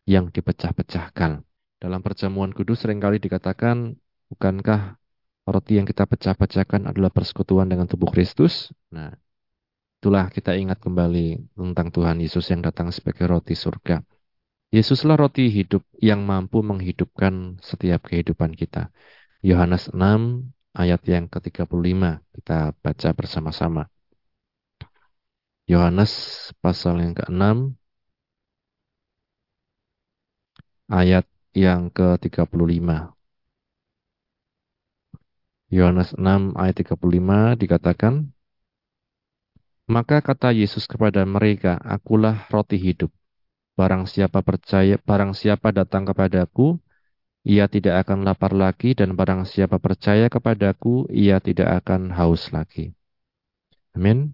yang 0.07 0.31
dipecah-pecahkan? 0.31 1.43
Dalam 1.81 1.99
perjamuan 1.99 2.55
kudus 2.55 2.83
sering 2.83 3.03
kali 3.03 3.19
dikatakan, 3.19 3.99
bukankah 4.31 4.95
roti 5.43 5.81
yang 5.81 5.87
kita 5.87 6.07
pecah-pecahkan 6.07 6.87
adalah 6.87 7.11
persekutuan 7.11 7.67
dengan 7.67 7.89
tubuh 7.89 8.11
Kristus? 8.11 8.71
Nah, 8.93 9.11
itulah 10.05 10.29
kita 10.29 10.53
ingat 10.53 10.77
kembali 10.85 11.57
tentang 11.57 11.89
Tuhan 11.89 12.21
Yesus 12.21 12.45
yang 12.53 12.61
datang 12.61 12.93
sebagai 12.93 13.25
roti 13.25 13.57
surga. 13.57 14.05
Yesuslah 14.69 15.17
roti 15.17 15.49
hidup 15.49 15.81
yang 15.97 16.21
mampu 16.29 16.61
menghidupkan 16.61 17.57
setiap 17.57 18.13
kehidupan 18.13 18.53
kita. 18.53 18.93
Yohanes 19.41 19.89
6 19.89 19.97
ayat 20.77 21.01
yang 21.09 21.25
ke-35 21.25 22.21
kita 22.37 22.77
baca 22.85 23.09
bersama-sama. 23.17 23.89
Yohanes 25.65 26.13
pasal 26.61 27.01
yang 27.01 27.17
ke-6 27.17 27.73
ayat 30.85 31.25
yang 31.57 31.89
ke-35. 31.89 33.09
Yohanes 35.73 36.13
6 36.13 36.53
ayat 36.61 36.75
35 36.77 37.57
dikatakan, 37.57 38.34
Maka 39.85 40.17
kata 40.25 40.49
Yesus 40.49 40.89
kepada 40.89 41.21
mereka, 41.29 41.77
Akulah 41.77 42.49
roti 42.49 42.81
hidup. 42.81 43.13
Barang 43.77 44.09
siapa 44.09 44.41
percaya, 44.41 44.97
barang 44.97 45.37
siapa 45.37 45.69
datang 45.69 46.09
kepadaku, 46.09 46.81
ia 47.45 47.69
tidak 47.69 48.01
akan 48.07 48.25
lapar 48.25 48.57
lagi 48.57 48.97
dan 48.97 49.13
barang 49.13 49.45
siapa 49.45 49.77
percaya 49.77 50.25
kepadaku, 50.25 51.05
ia 51.13 51.37
tidak 51.37 51.85
akan 51.85 52.09
haus 52.17 52.49
lagi. 52.49 52.97
Amin. 53.93 54.33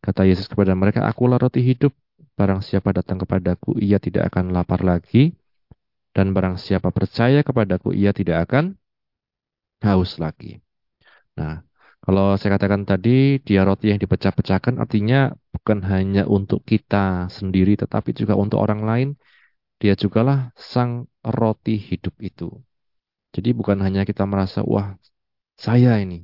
Kata 0.00 0.24
Yesus 0.24 0.48
kepada 0.48 0.72
mereka, 0.72 1.04
akulah 1.04 1.36
roti 1.36 1.60
hidup. 1.60 1.92
Barang 2.32 2.64
siapa 2.64 2.96
datang 2.96 3.20
kepadaku, 3.20 3.76
ia 3.76 4.00
tidak 4.00 4.32
akan 4.32 4.56
lapar 4.56 4.80
lagi. 4.80 5.36
Dan 6.16 6.32
barang 6.32 6.56
siapa 6.56 6.88
percaya 6.88 7.44
kepadaku, 7.44 7.92
ia 7.92 8.16
tidak 8.16 8.48
akan 8.48 8.80
haus 9.84 10.16
lagi. 10.16 10.64
Nah, 11.36 11.60
kalau 12.06 12.38
saya 12.38 12.54
katakan 12.54 12.86
tadi, 12.86 13.42
dia 13.42 13.66
roti 13.66 13.90
yang 13.90 13.98
dipecah-pecahkan 13.98 14.78
artinya 14.78 15.34
bukan 15.50 15.82
hanya 15.90 16.22
untuk 16.30 16.62
kita 16.62 17.26
sendiri, 17.26 17.74
tetapi 17.74 18.14
juga 18.14 18.38
untuk 18.38 18.62
orang 18.62 18.80
lain. 18.86 19.08
Dia 19.82 19.98
jugalah 19.98 20.54
sang 20.54 21.10
roti 21.26 21.74
hidup 21.76 22.14
itu. 22.22 22.48
Jadi 23.34 23.50
bukan 23.58 23.82
hanya 23.82 24.06
kita 24.06 24.22
merasa, 24.22 24.62
wah 24.62 24.94
saya 25.58 25.98
ini, 25.98 26.22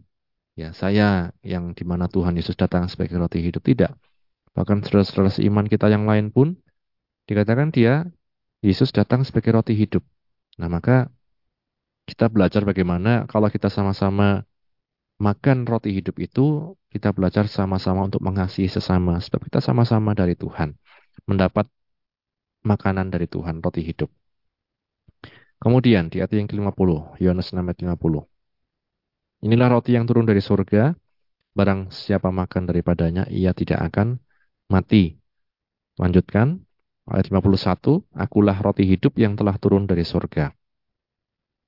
ya 0.55 0.71
saya 0.71 1.35
yang 1.43 1.75
di 1.75 1.83
mana 1.83 2.07
Tuhan 2.07 2.39
Yesus 2.39 2.55
datang 2.55 2.87
sebagai 2.87 3.19
roti 3.19 3.43
hidup. 3.43 3.67
Tidak. 3.67 3.93
Bahkan 4.55 4.87
saudara-saudara 4.87 5.35
iman 5.51 5.67
kita 5.67 5.91
yang 5.91 6.07
lain 6.07 6.31
pun 6.31 6.55
dikatakan 7.27 7.75
dia 7.75 8.07
Yesus 8.63 8.95
datang 8.95 9.27
sebagai 9.27 9.51
roti 9.51 9.75
hidup. 9.75 10.07
Nah 10.63 10.71
maka 10.71 11.11
kita 12.07 12.31
belajar 12.31 12.63
bagaimana 12.63 13.27
kalau 13.27 13.51
kita 13.51 13.67
sama-sama 13.67 14.47
makan 15.23 15.63
roti 15.71 15.95
hidup 15.95 16.19
itu, 16.19 16.75
kita 16.91 17.15
belajar 17.15 17.47
sama-sama 17.47 18.03
untuk 18.11 18.19
mengasihi 18.27 18.67
sesama. 18.67 19.23
Sebab 19.23 19.47
kita 19.47 19.63
sama-sama 19.63 20.11
dari 20.19 20.35
Tuhan. 20.35 20.75
Mendapat 21.31 21.71
makanan 22.67 23.15
dari 23.15 23.31
Tuhan, 23.31 23.63
roti 23.63 23.87
hidup. 23.87 24.11
Kemudian 25.63 26.11
di 26.11 26.19
ayat 26.19 26.35
yang 26.35 26.51
ke-50, 26.51 27.23
Yohanes 27.23 27.55
6 27.55 27.63
ayat 27.63 27.79
50. 27.87 28.27
Inilah 29.47 29.69
roti 29.71 29.95
yang 29.95 30.11
turun 30.11 30.27
dari 30.27 30.43
surga, 30.43 30.91
barang 31.55 31.95
siapa 31.95 32.35
makan 32.35 32.67
daripadanya, 32.67 33.31
ia 33.31 33.55
tidak 33.55 33.79
akan 33.91 34.19
mati. 34.67 35.23
Lanjutkan, 36.03 36.67
ayat 37.07 37.31
51, 37.31 38.03
akulah 38.11 38.59
roti 38.59 38.83
hidup 38.91 39.15
yang 39.23 39.39
telah 39.39 39.55
turun 39.63 39.87
dari 39.87 40.03
surga. 40.03 40.51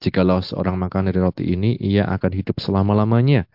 Jikalau 0.05 0.45
seorang 0.45 0.77
makan 0.77 1.09
dari 1.09 1.17
roti 1.17 1.49
ini, 1.49 1.81
ia 1.81 2.05
akan 2.05 2.37
hidup 2.37 2.61
selama-lamanya. 2.61 3.49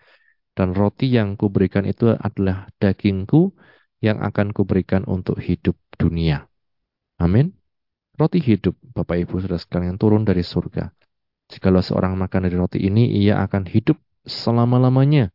Dan 0.58 0.74
roti 0.74 1.06
yang 1.06 1.38
kuberikan 1.38 1.86
itu 1.86 2.10
adalah 2.18 2.66
dagingku 2.82 3.54
yang 4.02 4.18
akan 4.18 4.50
kuberikan 4.50 5.06
untuk 5.06 5.38
hidup 5.38 5.78
dunia. 6.02 6.50
Amin. 7.22 7.54
Roti 8.18 8.42
hidup, 8.42 8.74
Bapak 8.98 9.30
Ibu 9.30 9.46
Saudara 9.46 9.62
sekalian, 9.62 10.02
turun 10.02 10.26
dari 10.26 10.42
surga. 10.42 10.90
Jikalau 11.54 11.86
seorang 11.86 12.18
makan 12.18 12.50
dari 12.50 12.58
roti 12.58 12.82
ini, 12.82 13.14
ia 13.14 13.46
akan 13.46 13.70
hidup 13.70 14.02
selama-lamanya. 14.26 15.30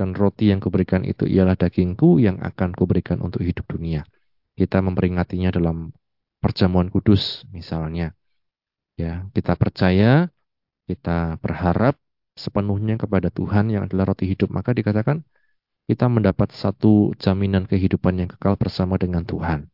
Dan 0.00 0.16
roti 0.16 0.48
yang 0.48 0.64
kuberikan 0.64 1.04
itu 1.04 1.28
ialah 1.28 1.60
dagingku 1.60 2.16
yang 2.24 2.40
akan 2.40 2.72
kuberikan 2.72 3.20
untuk 3.20 3.44
hidup 3.44 3.68
dunia. 3.68 4.08
Kita 4.56 4.80
memperingatinya 4.80 5.52
dalam 5.52 5.92
perjamuan 6.40 6.88
kudus 6.88 7.44
misalnya. 7.52 8.16
Ya, 8.98 9.28
kita 9.30 9.54
percaya, 9.54 10.32
kita 10.88 11.36
berharap 11.44 11.94
sepenuhnya 12.32 12.96
kepada 12.96 13.28
Tuhan 13.28 13.68
yang 13.68 13.84
adalah 13.86 14.14
roti 14.14 14.24
hidup, 14.32 14.48
maka 14.48 14.72
dikatakan 14.72 15.20
kita 15.88 16.06
mendapat 16.08 16.48
satu 16.56 17.12
jaminan 17.20 17.68
kehidupan 17.68 18.14
yang 18.20 18.28
kekal 18.32 18.56
bersama 18.56 18.96
dengan 18.96 19.24
Tuhan. 19.28 19.68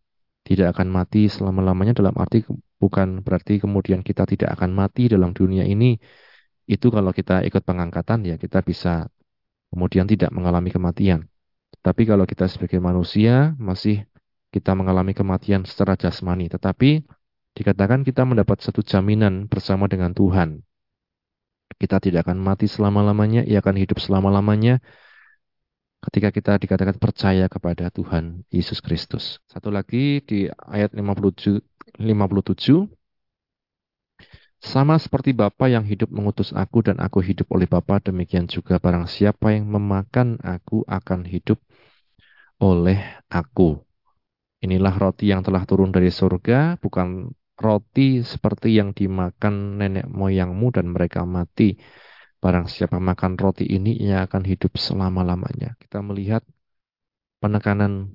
Tidak 0.45 0.69
akan 0.75 0.89
mati 0.91 1.31
selama-lamanya 1.31 1.95
dalam 1.97 2.15
arti 2.21 2.45
bukan 2.83 3.25
berarti 3.25 3.63
kemudian 3.63 4.05
kita 4.05 4.29
tidak 4.29 4.53
akan 4.59 4.71
mati 4.75 5.09
dalam 5.09 5.31
dunia 5.33 5.65
ini. 5.65 5.97
Itu 6.69 6.93
kalau 6.93 7.15
kita 7.15 7.47
ikut 7.49 7.63
pengangkatan 7.65 8.29
ya 8.29 8.37
kita 8.37 8.61
bisa 8.61 9.09
kemudian 9.73 10.05
tidak 10.05 10.35
mengalami 10.37 10.69
kematian. 10.69 11.31
Tapi 11.81 12.03
kalau 12.05 12.29
kita 12.29 12.45
sebagai 12.51 12.81
manusia 12.81 13.57
masih 13.57 14.05
kita 14.53 14.77
mengalami 14.77 15.17
kematian 15.17 15.65
secara 15.65 15.97
jasmani. 15.97 16.53
Tetapi 16.53 17.05
Dikatakan 17.55 18.03
kita 18.03 18.27
mendapat 18.27 18.67
satu 18.67 18.83
jaminan 18.83 19.47
bersama 19.47 19.87
dengan 19.87 20.11
Tuhan. 20.11 20.67
Kita 21.77 21.99
tidak 21.99 22.27
akan 22.29 22.39
mati 22.41 22.67
selama-lamanya, 22.71 23.43
ia 23.45 23.61
akan 23.61 23.77
hidup 23.77 23.99
selama-lamanya 24.01 24.81
ketika 26.05 26.29
kita 26.29 26.53
dikatakan 26.61 27.01
percaya 27.01 27.49
kepada 27.49 27.89
Tuhan 27.89 28.45
Yesus 28.53 28.85
Kristus. 28.85 29.41
Satu 29.49 29.73
lagi 29.73 30.21
di 30.21 30.47
ayat 30.69 30.93
57, 30.93 31.65
57 31.97 32.85
sama 34.65 34.97
seperti 34.97 35.37
Bapa 35.37 35.69
yang 35.69 35.85
hidup 35.85 36.09
mengutus 36.09 36.49
aku 36.57 36.81
dan 36.81 36.97
aku 36.97 37.21
hidup 37.21 37.53
oleh 37.53 37.69
Bapa, 37.69 38.01
demikian 38.01 38.49
juga 38.49 38.81
barang 38.81 39.05
siapa 39.05 39.53
yang 39.53 39.69
memakan 39.69 40.41
aku 40.41 40.89
akan 40.89 41.29
hidup 41.29 41.61
oleh 42.65 42.97
aku. 43.29 43.85
Inilah 44.65 44.97
roti 44.97 45.29
yang 45.29 45.45
telah 45.45 45.69
turun 45.69 45.93
dari 45.93 46.09
surga, 46.09 46.81
bukan 46.81 47.29
roti 47.59 48.23
seperti 48.23 48.79
yang 48.79 48.91
dimakan 48.93 49.79
nenek 49.79 50.07
moyangmu 50.11 50.75
dan 50.75 50.91
mereka 50.91 51.23
mati. 51.27 51.79
Barang 52.43 52.69
siapa 52.69 53.01
makan 53.01 53.41
roti 53.41 53.65
ini, 53.65 53.97
ia 53.97 54.29
akan 54.29 54.43
hidup 54.45 54.77
selama-lamanya. 54.77 55.79
Kita 55.81 56.05
melihat 56.05 56.45
penekanan 57.41 58.13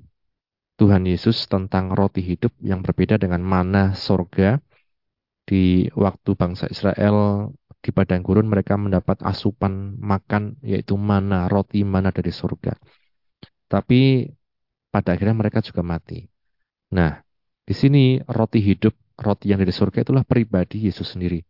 Tuhan 0.78 1.04
Yesus 1.04 1.44
tentang 1.50 1.92
roti 1.92 2.22
hidup 2.22 2.54
yang 2.62 2.80
berbeda 2.80 3.18
dengan 3.18 3.42
mana 3.42 3.92
sorga. 3.98 4.62
Di 5.50 5.90
waktu 5.98 6.30
bangsa 6.38 6.70
Israel 6.70 7.50
di 7.80 7.90
padang 7.90 8.22
gurun 8.22 8.46
mereka 8.46 8.76
mendapat 8.76 9.24
asupan 9.24 9.98
makan 9.98 10.60
yaitu 10.62 10.94
mana, 10.94 11.50
roti 11.50 11.82
mana 11.82 12.14
dari 12.14 12.30
surga. 12.30 12.76
Tapi 13.66 14.30
pada 14.94 15.16
akhirnya 15.16 15.34
mereka 15.34 15.58
juga 15.64 15.82
mati. 15.82 16.22
Nah, 16.94 17.18
di 17.66 17.74
sini 17.74 18.18
roti 18.26 18.60
hidup 18.62 18.94
roti 19.20 19.52
yang 19.52 19.60
dari 19.60 19.70
surga 19.70 20.02
itulah 20.02 20.24
pribadi 20.24 20.88
Yesus 20.88 21.12
sendiri. 21.14 21.44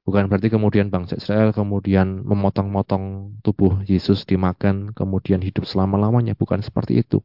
Bukan 0.00 0.26
berarti 0.32 0.48
kemudian 0.48 0.88
bangsa 0.88 1.20
Israel 1.20 1.52
kemudian 1.52 2.24
memotong-motong 2.24 3.36
tubuh 3.44 3.84
Yesus 3.84 4.24
dimakan, 4.24 4.96
kemudian 4.96 5.44
hidup 5.44 5.68
selama-lamanya. 5.68 6.32
Bukan 6.34 6.64
seperti 6.64 7.04
itu. 7.04 7.20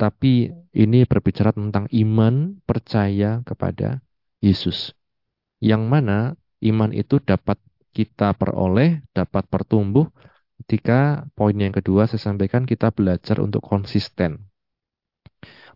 Tapi 0.00 0.50
ini 0.72 1.04
berbicara 1.04 1.52
tentang 1.52 1.86
iman, 1.92 2.58
percaya 2.64 3.44
kepada 3.44 4.00
Yesus. 4.40 4.96
Yang 5.62 5.82
mana 5.84 6.18
iman 6.64 6.90
itu 6.90 7.20
dapat 7.22 7.60
kita 7.92 8.32
peroleh, 8.34 9.04
dapat 9.12 9.44
pertumbuh 9.46 10.08
ketika 10.64 11.28
poin 11.36 11.54
yang 11.54 11.76
kedua 11.76 12.08
saya 12.08 12.18
sampaikan 12.24 12.64
kita 12.64 12.88
belajar 12.90 13.38
untuk 13.38 13.60
konsisten. 13.60 14.48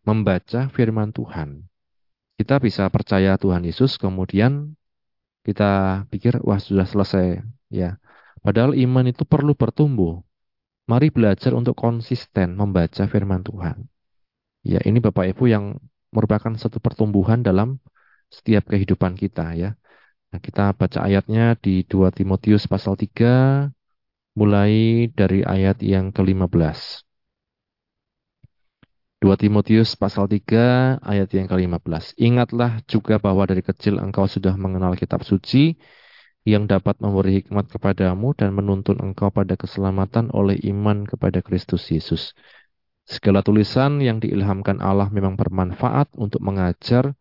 Membaca 0.03 0.73
firman 0.73 1.13
Tuhan 1.13 1.69
kita 2.37 2.61
bisa 2.61 2.85
percaya 2.93 3.41
Tuhan 3.41 3.65
Yesus, 3.65 3.97
kemudian 3.97 4.77
kita 5.47 6.05
pikir, 6.13 6.43
wah 6.45 6.61
sudah 6.61 6.85
selesai. 6.85 7.41
ya. 7.73 7.97
Padahal 8.45 8.77
iman 8.77 9.07
itu 9.09 9.25
perlu 9.25 9.57
bertumbuh. 9.57 10.21
Mari 10.87 11.11
belajar 11.11 11.51
untuk 11.51 11.75
konsisten 11.75 12.55
membaca 12.55 13.03
firman 13.11 13.43
Tuhan. 13.43 13.91
Ya, 14.63 14.79
ini 14.87 15.03
Bapak 15.03 15.35
Ibu 15.35 15.51
yang 15.51 15.65
merupakan 16.15 16.55
satu 16.55 16.79
pertumbuhan 16.79 17.43
dalam 17.43 17.83
setiap 18.31 18.71
kehidupan 18.71 19.19
kita 19.19 19.55
ya. 19.55 19.75
Nah, 20.31 20.39
kita 20.43 20.75
baca 20.75 21.07
ayatnya 21.07 21.55
di 21.59 21.83
2 21.87 22.11
Timotius 22.11 22.67
pasal 22.67 22.99
3 22.99 23.71
mulai 24.37 25.07
dari 25.11 25.47
ayat 25.47 25.81
yang 25.81 26.13
ke-15. 26.13 27.06
2 29.25 29.33
Timotius 29.41 29.97
pasal 29.97 30.29
3 30.29 31.01
ayat 31.01 31.33
yang 31.33 31.49
ke-15. 31.49 32.21
Ingatlah 32.21 32.85
juga 32.85 33.17
bahwa 33.17 33.49
dari 33.49 33.65
kecil 33.65 33.97
engkau 33.97 34.29
sudah 34.29 34.53
mengenal 34.61 34.93
kitab 34.93 35.25
suci 35.25 35.81
yang 36.45 36.69
dapat 36.69 37.01
memberi 37.01 37.41
hikmat 37.41 37.73
kepadamu 37.73 38.37
dan 38.37 38.53
menuntun 38.53 39.01
engkau 39.01 39.33
pada 39.33 39.57
keselamatan 39.57 40.29
oleh 40.37 40.61
iman 40.69 41.09
kepada 41.09 41.41
Kristus 41.41 41.89
Yesus. 41.89 42.37
Segala 43.09 43.41
tulisan 43.41 44.05
yang 44.05 44.21
diilhamkan 44.21 44.85
Allah 44.85 45.09
memang 45.09 45.41
bermanfaat 45.41 46.13
untuk 46.21 46.45
mengajar, 46.45 47.17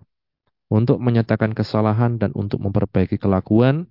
untuk 0.68 1.00
menyatakan 1.00 1.56
kesalahan 1.56 2.20
dan 2.20 2.36
untuk 2.36 2.60
memperbaiki 2.60 3.16
kelakuan, 3.16 3.88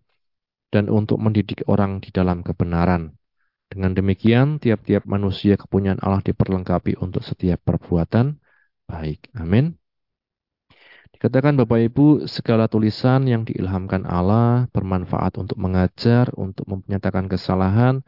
dan 0.68 0.92
untuk 0.92 1.16
mendidik 1.24 1.64
orang 1.72 2.04
di 2.04 2.12
dalam 2.12 2.44
kebenaran 2.44 3.16
dengan 3.72 3.92
demikian, 3.96 4.62
tiap-tiap 4.62 5.02
manusia 5.08 5.58
kepunyaan 5.58 5.98
Allah 6.04 6.22
diperlengkapi 6.22 7.00
untuk 7.00 7.26
setiap 7.26 7.58
perbuatan 7.64 8.38
baik. 8.86 9.32
Amin. 9.34 9.74
Dikatakan 11.14 11.56
Bapak 11.56 11.80
Ibu, 11.90 12.26
segala 12.28 12.68
tulisan 12.68 13.24
yang 13.24 13.46
diilhamkan 13.48 14.04
Allah 14.04 14.68
bermanfaat 14.70 15.40
untuk 15.40 15.56
mengajar, 15.56 16.28
untuk 16.36 16.66
menyatakan 16.68 17.30
kesalahan, 17.30 18.04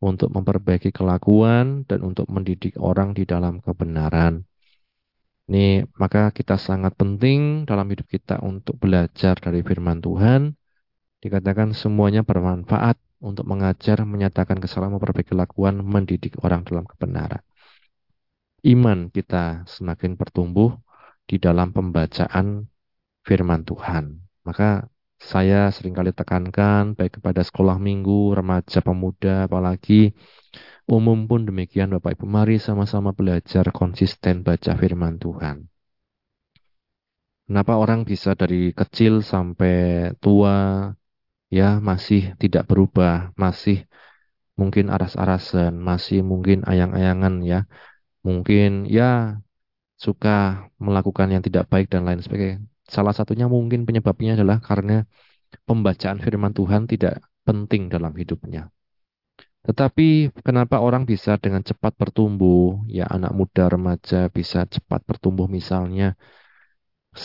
untuk 0.00 0.32
memperbaiki 0.32 0.90
kelakuan, 0.94 1.84
dan 1.84 2.00
untuk 2.06 2.26
mendidik 2.32 2.78
orang 2.80 3.12
di 3.12 3.28
dalam 3.28 3.60
kebenaran. 3.60 4.46
Ini 5.46 5.86
maka 6.00 6.34
kita 6.34 6.58
sangat 6.58 6.98
penting 6.98 7.68
dalam 7.68 7.86
hidup 7.86 8.10
kita 8.10 8.42
untuk 8.42 8.82
belajar 8.82 9.38
dari 9.38 9.62
firman 9.62 10.02
Tuhan, 10.02 10.56
Dikatakan 11.26 11.72
semuanya 11.72 12.22
bermanfaat 12.22 13.00
untuk 13.20 13.44
mengajar, 13.48 14.04
menyatakan 14.04 14.60
kesalahan, 14.60 14.96
memperbaiki 14.96 15.32
kelakuan, 15.32 15.80
mendidik 15.80 16.36
orang 16.44 16.62
dalam 16.68 16.84
kebenaran. 16.84 17.42
Iman 18.66 19.08
kita 19.14 19.64
semakin 19.68 20.18
bertumbuh 20.18 20.74
di 21.24 21.36
dalam 21.38 21.70
pembacaan 21.70 22.66
firman 23.26 23.62
Tuhan. 23.66 24.04
Maka 24.46 24.86
saya 25.16 25.72
sering 25.72 25.96
kali 25.96 26.12
tekankan 26.12 26.92
baik 26.92 27.18
kepada 27.22 27.40
sekolah 27.40 27.80
minggu, 27.80 28.36
remaja, 28.36 28.84
pemuda, 28.84 29.48
apalagi 29.48 30.12
umum 30.86 31.24
pun 31.24 31.48
demikian 31.48 31.90
Bapak 31.94 32.20
Ibu. 32.20 32.26
Mari 32.28 32.56
sama-sama 32.60 33.10
belajar 33.16 33.64
konsisten 33.72 34.44
baca 34.46 34.72
firman 34.76 35.16
Tuhan. 35.16 35.66
Kenapa 37.46 37.78
orang 37.78 38.02
bisa 38.02 38.34
dari 38.34 38.74
kecil 38.74 39.22
sampai 39.22 40.10
tua 40.18 40.90
ya 41.58 41.68
masih 41.88 42.20
tidak 42.42 42.62
berubah, 42.70 43.12
masih 43.42 43.76
mungkin 44.60 44.86
aras-arasan, 44.94 45.72
masih 45.88 46.18
mungkin 46.30 46.58
ayang-ayangan 46.70 47.34
ya. 47.50 47.58
Mungkin 48.26 48.70
ya 48.96 49.04
suka 50.04 50.30
melakukan 50.86 51.28
yang 51.34 51.42
tidak 51.46 51.64
baik 51.72 51.86
dan 51.92 52.02
lain 52.08 52.20
sebagainya. 52.24 52.58
Salah 52.94 53.14
satunya 53.18 53.46
mungkin 53.54 53.80
penyebabnya 53.88 54.30
adalah 54.36 54.58
karena 54.68 54.92
pembacaan 55.68 56.18
firman 56.24 56.52
Tuhan 56.58 56.82
tidak 56.92 57.14
penting 57.46 57.82
dalam 57.94 58.12
hidupnya. 58.20 58.70
Tetapi 59.66 60.30
kenapa 60.46 60.78
orang 60.78 61.02
bisa 61.10 61.34
dengan 61.42 61.62
cepat 61.66 61.92
bertumbuh, 61.98 62.86
ya 62.86 63.10
anak 63.10 63.34
muda, 63.34 63.66
remaja 63.66 64.30
bisa 64.30 64.62
cepat 64.74 65.02
bertumbuh 65.08 65.50
misalnya 65.50 66.14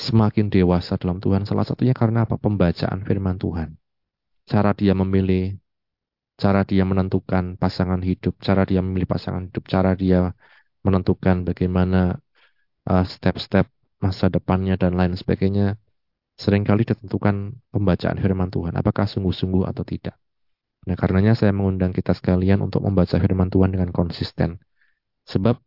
semakin 0.06 0.50
dewasa 0.50 0.98
dalam 0.98 1.22
Tuhan. 1.22 1.46
Salah 1.46 1.66
satunya 1.68 1.94
karena 1.94 2.26
apa? 2.26 2.42
Pembacaan 2.42 3.06
firman 3.06 3.38
Tuhan. 3.38 3.81
Cara 4.52 4.72
dia 4.80 4.94
memilih, 5.02 5.44
cara 6.42 6.62
dia 6.72 6.84
menentukan 6.92 7.44
pasangan 7.62 8.02
hidup, 8.10 8.34
cara 8.48 8.62
dia 8.70 8.80
memilih 8.86 9.08
pasangan 9.14 9.44
hidup, 9.48 9.64
cara 9.74 9.92
dia 10.02 10.20
menentukan 10.86 11.36
bagaimana 11.48 12.20
uh, 12.92 13.06
step-step 13.14 13.66
uh, 13.70 13.80
masa 14.04 14.26
depannya 14.36 14.76
dan 14.82 14.98
lain 15.00 15.14
sebagainya 15.14 15.78
sering 16.44 16.64
kali 16.66 16.82
ditentukan 16.90 17.36
pembacaan 17.70 18.18
firman 18.18 18.50
Tuhan, 18.50 18.74
apakah 18.74 19.06
sungguh-sungguh 19.06 19.64
atau 19.70 19.84
tidak. 19.86 20.18
Nah, 20.90 20.98
karenanya 20.98 21.38
saya 21.38 21.54
mengundang 21.54 21.94
kita 21.94 22.18
sekalian 22.18 22.66
untuk 22.66 22.82
membaca 22.82 23.14
firman 23.22 23.54
Tuhan 23.54 23.70
dengan 23.78 23.94
konsisten. 23.94 24.58
Sebab 25.30 25.62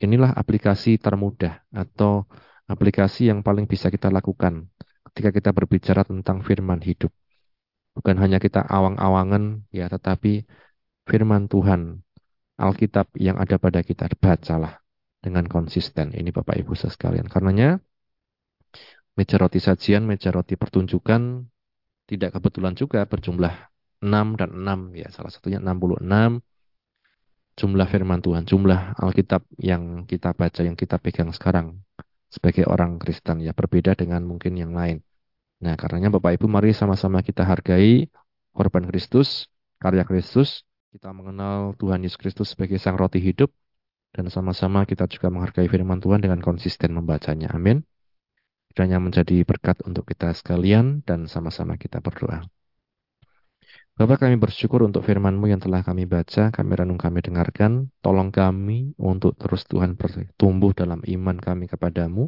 inilah 0.00 0.32
aplikasi 0.32 0.96
termudah 0.96 1.60
atau 1.68 2.24
aplikasi 2.64 3.28
yang 3.28 3.44
paling 3.44 3.68
bisa 3.68 3.92
kita 3.92 4.08
lakukan 4.08 4.72
ketika 5.12 5.30
kita 5.36 5.50
berbicara 5.52 6.02
tentang 6.08 6.40
firman 6.40 6.80
hidup. 6.80 7.12
Bukan 7.94 8.18
hanya 8.18 8.42
kita 8.42 8.60
awang-awangan, 8.66 9.70
ya, 9.70 9.86
tetapi 9.86 10.44
firman 11.06 11.46
Tuhan, 11.46 12.02
Alkitab 12.58 13.14
yang 13.18 13.38
ada 13.38 13.58
pada 13.58 13.82
kita, 13.86 14.10
bacalah 14.18 14.82
dengan 15.22 15.46
konsisten. 15.46 16.10
Ini 16.10 16.34
Bapak 16.34 16.58
Ibu 16.58 16.74
sekalian. 16.74 17.30
Karenanya, 17.30 17.78
meja 19.14 19.36
roti 19.38 19.62
sajian, 19.62 20.02
meja 20.06 20.34
roti 20.34 20.58
pertunjukan, 20.58 21.46
tidak 22.10 22.34
kebetulan 22.34 22.74
juga 22.74 23.06
berjumlah 23.06 23.54
6 24.02 24.36
dan 24.36 24.50
6, 24.52 24.98
ya 24.98 25.08
salah 25.08 25.32
satunya 25.32 25.62
66 25.62 26.42
jumlah 27.54 27.86
firman 27.86 28.18
Tuhan, 28.18 28.42
jumlah 28.44 28.98
Alkitab 28.98 29.46
yang 29.62 30.04
kita 30.10 30.34
baca, 30.34 30.60
yang 30.66 30.74
kita 30.74 30.98
pegang 30.98 31.30
sekarang 31.30 31.86
sebagai 32.26 32.66
orang 32.66 32.98
Kristen 32.98 33.38
ya 33.38 33.54
berbeda 33.54 33.94
dengan 33.94 34.26
mungkin 34.26 34.58
yang 34.58 34.74
lain. 34.74 35.06
Nah, 35.62 35.74
karenanya 35.78 36.10
Bapak 36.10 36.40
Ibu 36.40 36.46
mari 36.50 36.74
sama-sama 36.74 37.22
kita 37.22 37.46
hargai 37.46 38.10
korban 38.50 38.84
Kristus, 38.90 39.46
karya 39.78 40.02
Kristus, 40.02 40.66
kita 40.94 41.10
mengenal 41.10 41.74
Tuhan 41.78 42.02
Yesus 42.06 42.18
Kristus 42.18 42.54
sebagai 42.54 42.78
sang 42.78 42.94
roti 42.94 43.18
hidup 43.18 43.50
dan 44.14 44.30
sama-sama 44.30 44.86
kita 44.86 45.10
juga 45.10 45.26
menghargai 45.26 45.66
firman 45.66 45.98
Tuhan 45.98 46.22
dengan 46.22 46.38
konsisten 46.38 46.94
membacanya. 46.94 47.50
Amin. 47.50 47.82
Kiranya 48.70 49.02
menjadi 49.02 49.42
berkat 49.42 49.82
untuk 49.86 50.06
kita 50.06 50.30
sekalian 50.34 51.02
dan 51.02 51.26
sama-sama 51.26 51.74
kita 51.74 51.98
berdoa. 51.98 52.46
Bapak 53.94 54.26
kami 54.26 54.34
bersyukur 54.34 54.82
untuk 54.82 55.06
firman-Mu 55.06 55.46
yang 55.46 55.62
telah 55.62 55.86
kami 55.86 56.02
baca, 56.10 56.50
kami 56.50 56.72
renung, 56.74 56.98
kami 56.98 57.22
dengarkan. 57.22 57.94
Tolong 58.02 58.34
kami 58.34 58.90
untuk 58.98 59.38
terus 59.38 59.62
Tuhan 59.70 59.94
bertumbuh 59.94 60.74
dalam 60.74 60.98
iman 61.06 61.38
kami 61.38 61.70
kepadamu. 61.70 62.26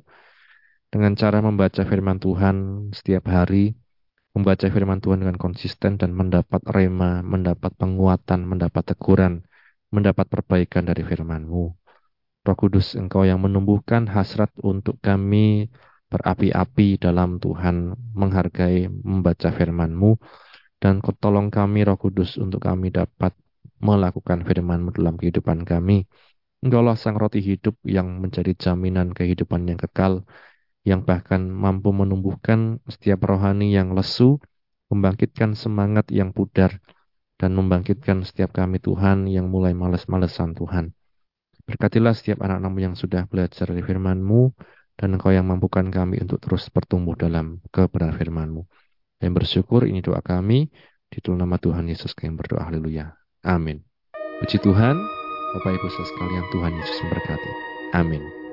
Dengan 0.97 1.13
cara 1.13 1.45
membaca 1.45 1.85
firman 1.85 2.17
Tuhan 2.17 2.89
setiap 2.89 3.29
hari, 3.29 3.77
membaca 4.33 4.65
firman 4.65 4.97
Tuhan 5.05 5.21
dengan 5.21 5.37
konsisten 5.37 6.01
dan 6.01 6.17
mendapat 6.17 6.65
rema, 6.65 7.21
mendapat 7.21 7.69
penguatan, 7.77 8.49
mendapat 8.49 8.97
teguran, 8.97 9.45
mendapat 9.93 10.25
perbaikan 10.25 10.89
dari 10.89 11.05
firman-Mu. 11.05 11.65
Roh 12.49 12.57
Kudus, 12.57 12.97
Engkau 12.97 13.29
yang 13.29 13.45
menumbuhkan 13.45 14.09
hasrat 14.09 14.49
untuk 14.65 14.97
kami 15.05 15.69
berapi-api 16.09 16.97
dalam 16.97 17.45
Tuhan, 17.45 17.93
menghargai, 18.17 18.89
membaca 18.89 19.53
firman-Mu, 19.53 20.17
dan 20.81 21.05
tolong 21.21 21.53
kami 21.53 21.85
Roh 21.85 22.01
Kudus 22.01 22.41
untuk 22.41 22.65
kami 22.65 22.89
dapat 22.89 23.37
melakukan 23.85 24.49
firman-Mu 24.49 24.97
dalam 24.97 25.21
kehidupan 25.21 25.69
kami. 25.69 26.09
Engkaulah 26.65 26.97
sang 26.97 27.21
roti 27.21 27.45
hidup 27.45 27.77
yang 27.85 28.17
menjadi 28.25 28.57
jaminan 28.57 29.13
kehidupan 29.13 29.69
yang 29.69 29.77
kekal, 29.77 30.25
yang 30.87 31.03
bahkan 31.03 31.51
mampu 31.51 31.91
menumbuhkan 31.91 32.79
setiap 32.87 33.27
rohani 33.27 33.75
yang 33.75 33.91
lesu, 33.99 34.39
membangkitkan 34.87 35.59
semangat 35.59 36.07
yang 36.15 36.31
pudar, 36.31 36.79
dan 37.37 37.59
membangkitkan 37.59 38.23
setiap 38.23 38.55
kami 38.55 38.79
Tuhan 38.79 39.27
yang 39.27 39.51
mulai 39.51 39.75
males-malesan 39.75 40.55
Tuhan. 40.55 40.95
Berkatilah 41.67 42.15
setiap 42.15 42.47
anak-anakmu 42.47 42.79
yang 42.79 42.95
sudah 42.95 43.27
belajar 43.27 43.67
dari 43.67 43.83
firman-Mu, 43.83 44.55
dan 44.97 45.19
Engkau 45.19 45.35
yang 45.35 45.45
mampukan 45.45 45.91
kami 45.91 46.23
untuk 46.23 46.39
terus 46.41 46.71
bertumbuh 46.71 47.19
dalam 47.19 47.61
kebenaran 47.75 48.15
firman-Mu. 48.15 48.63
Dan 49.19 49.35
bersyukur 49.35 49.85
ini 49.91 50.01
doa 50.01 50.23
kami 50.23 50.71
di 51.11 51.19
nama 51.35 51.59
Tuhan 51.59 51.91
Yesus 51.91 52.15
kami 52.15 52.39
berdoa 52.39 52.63
haleluya. 52.71 53.11
Amin. 53.43 53.83
Puji 54.39 54.63
Tuhan, 54.63 54.97
Bapak 55.57 55.73
Ibu 55.83 55.89
sekalian 55.91 56.45
Tuhan 56.55 56.73
Yesus 56.79 56.97
memberkati. 57.03 57.53
Amin. 57.97 58.46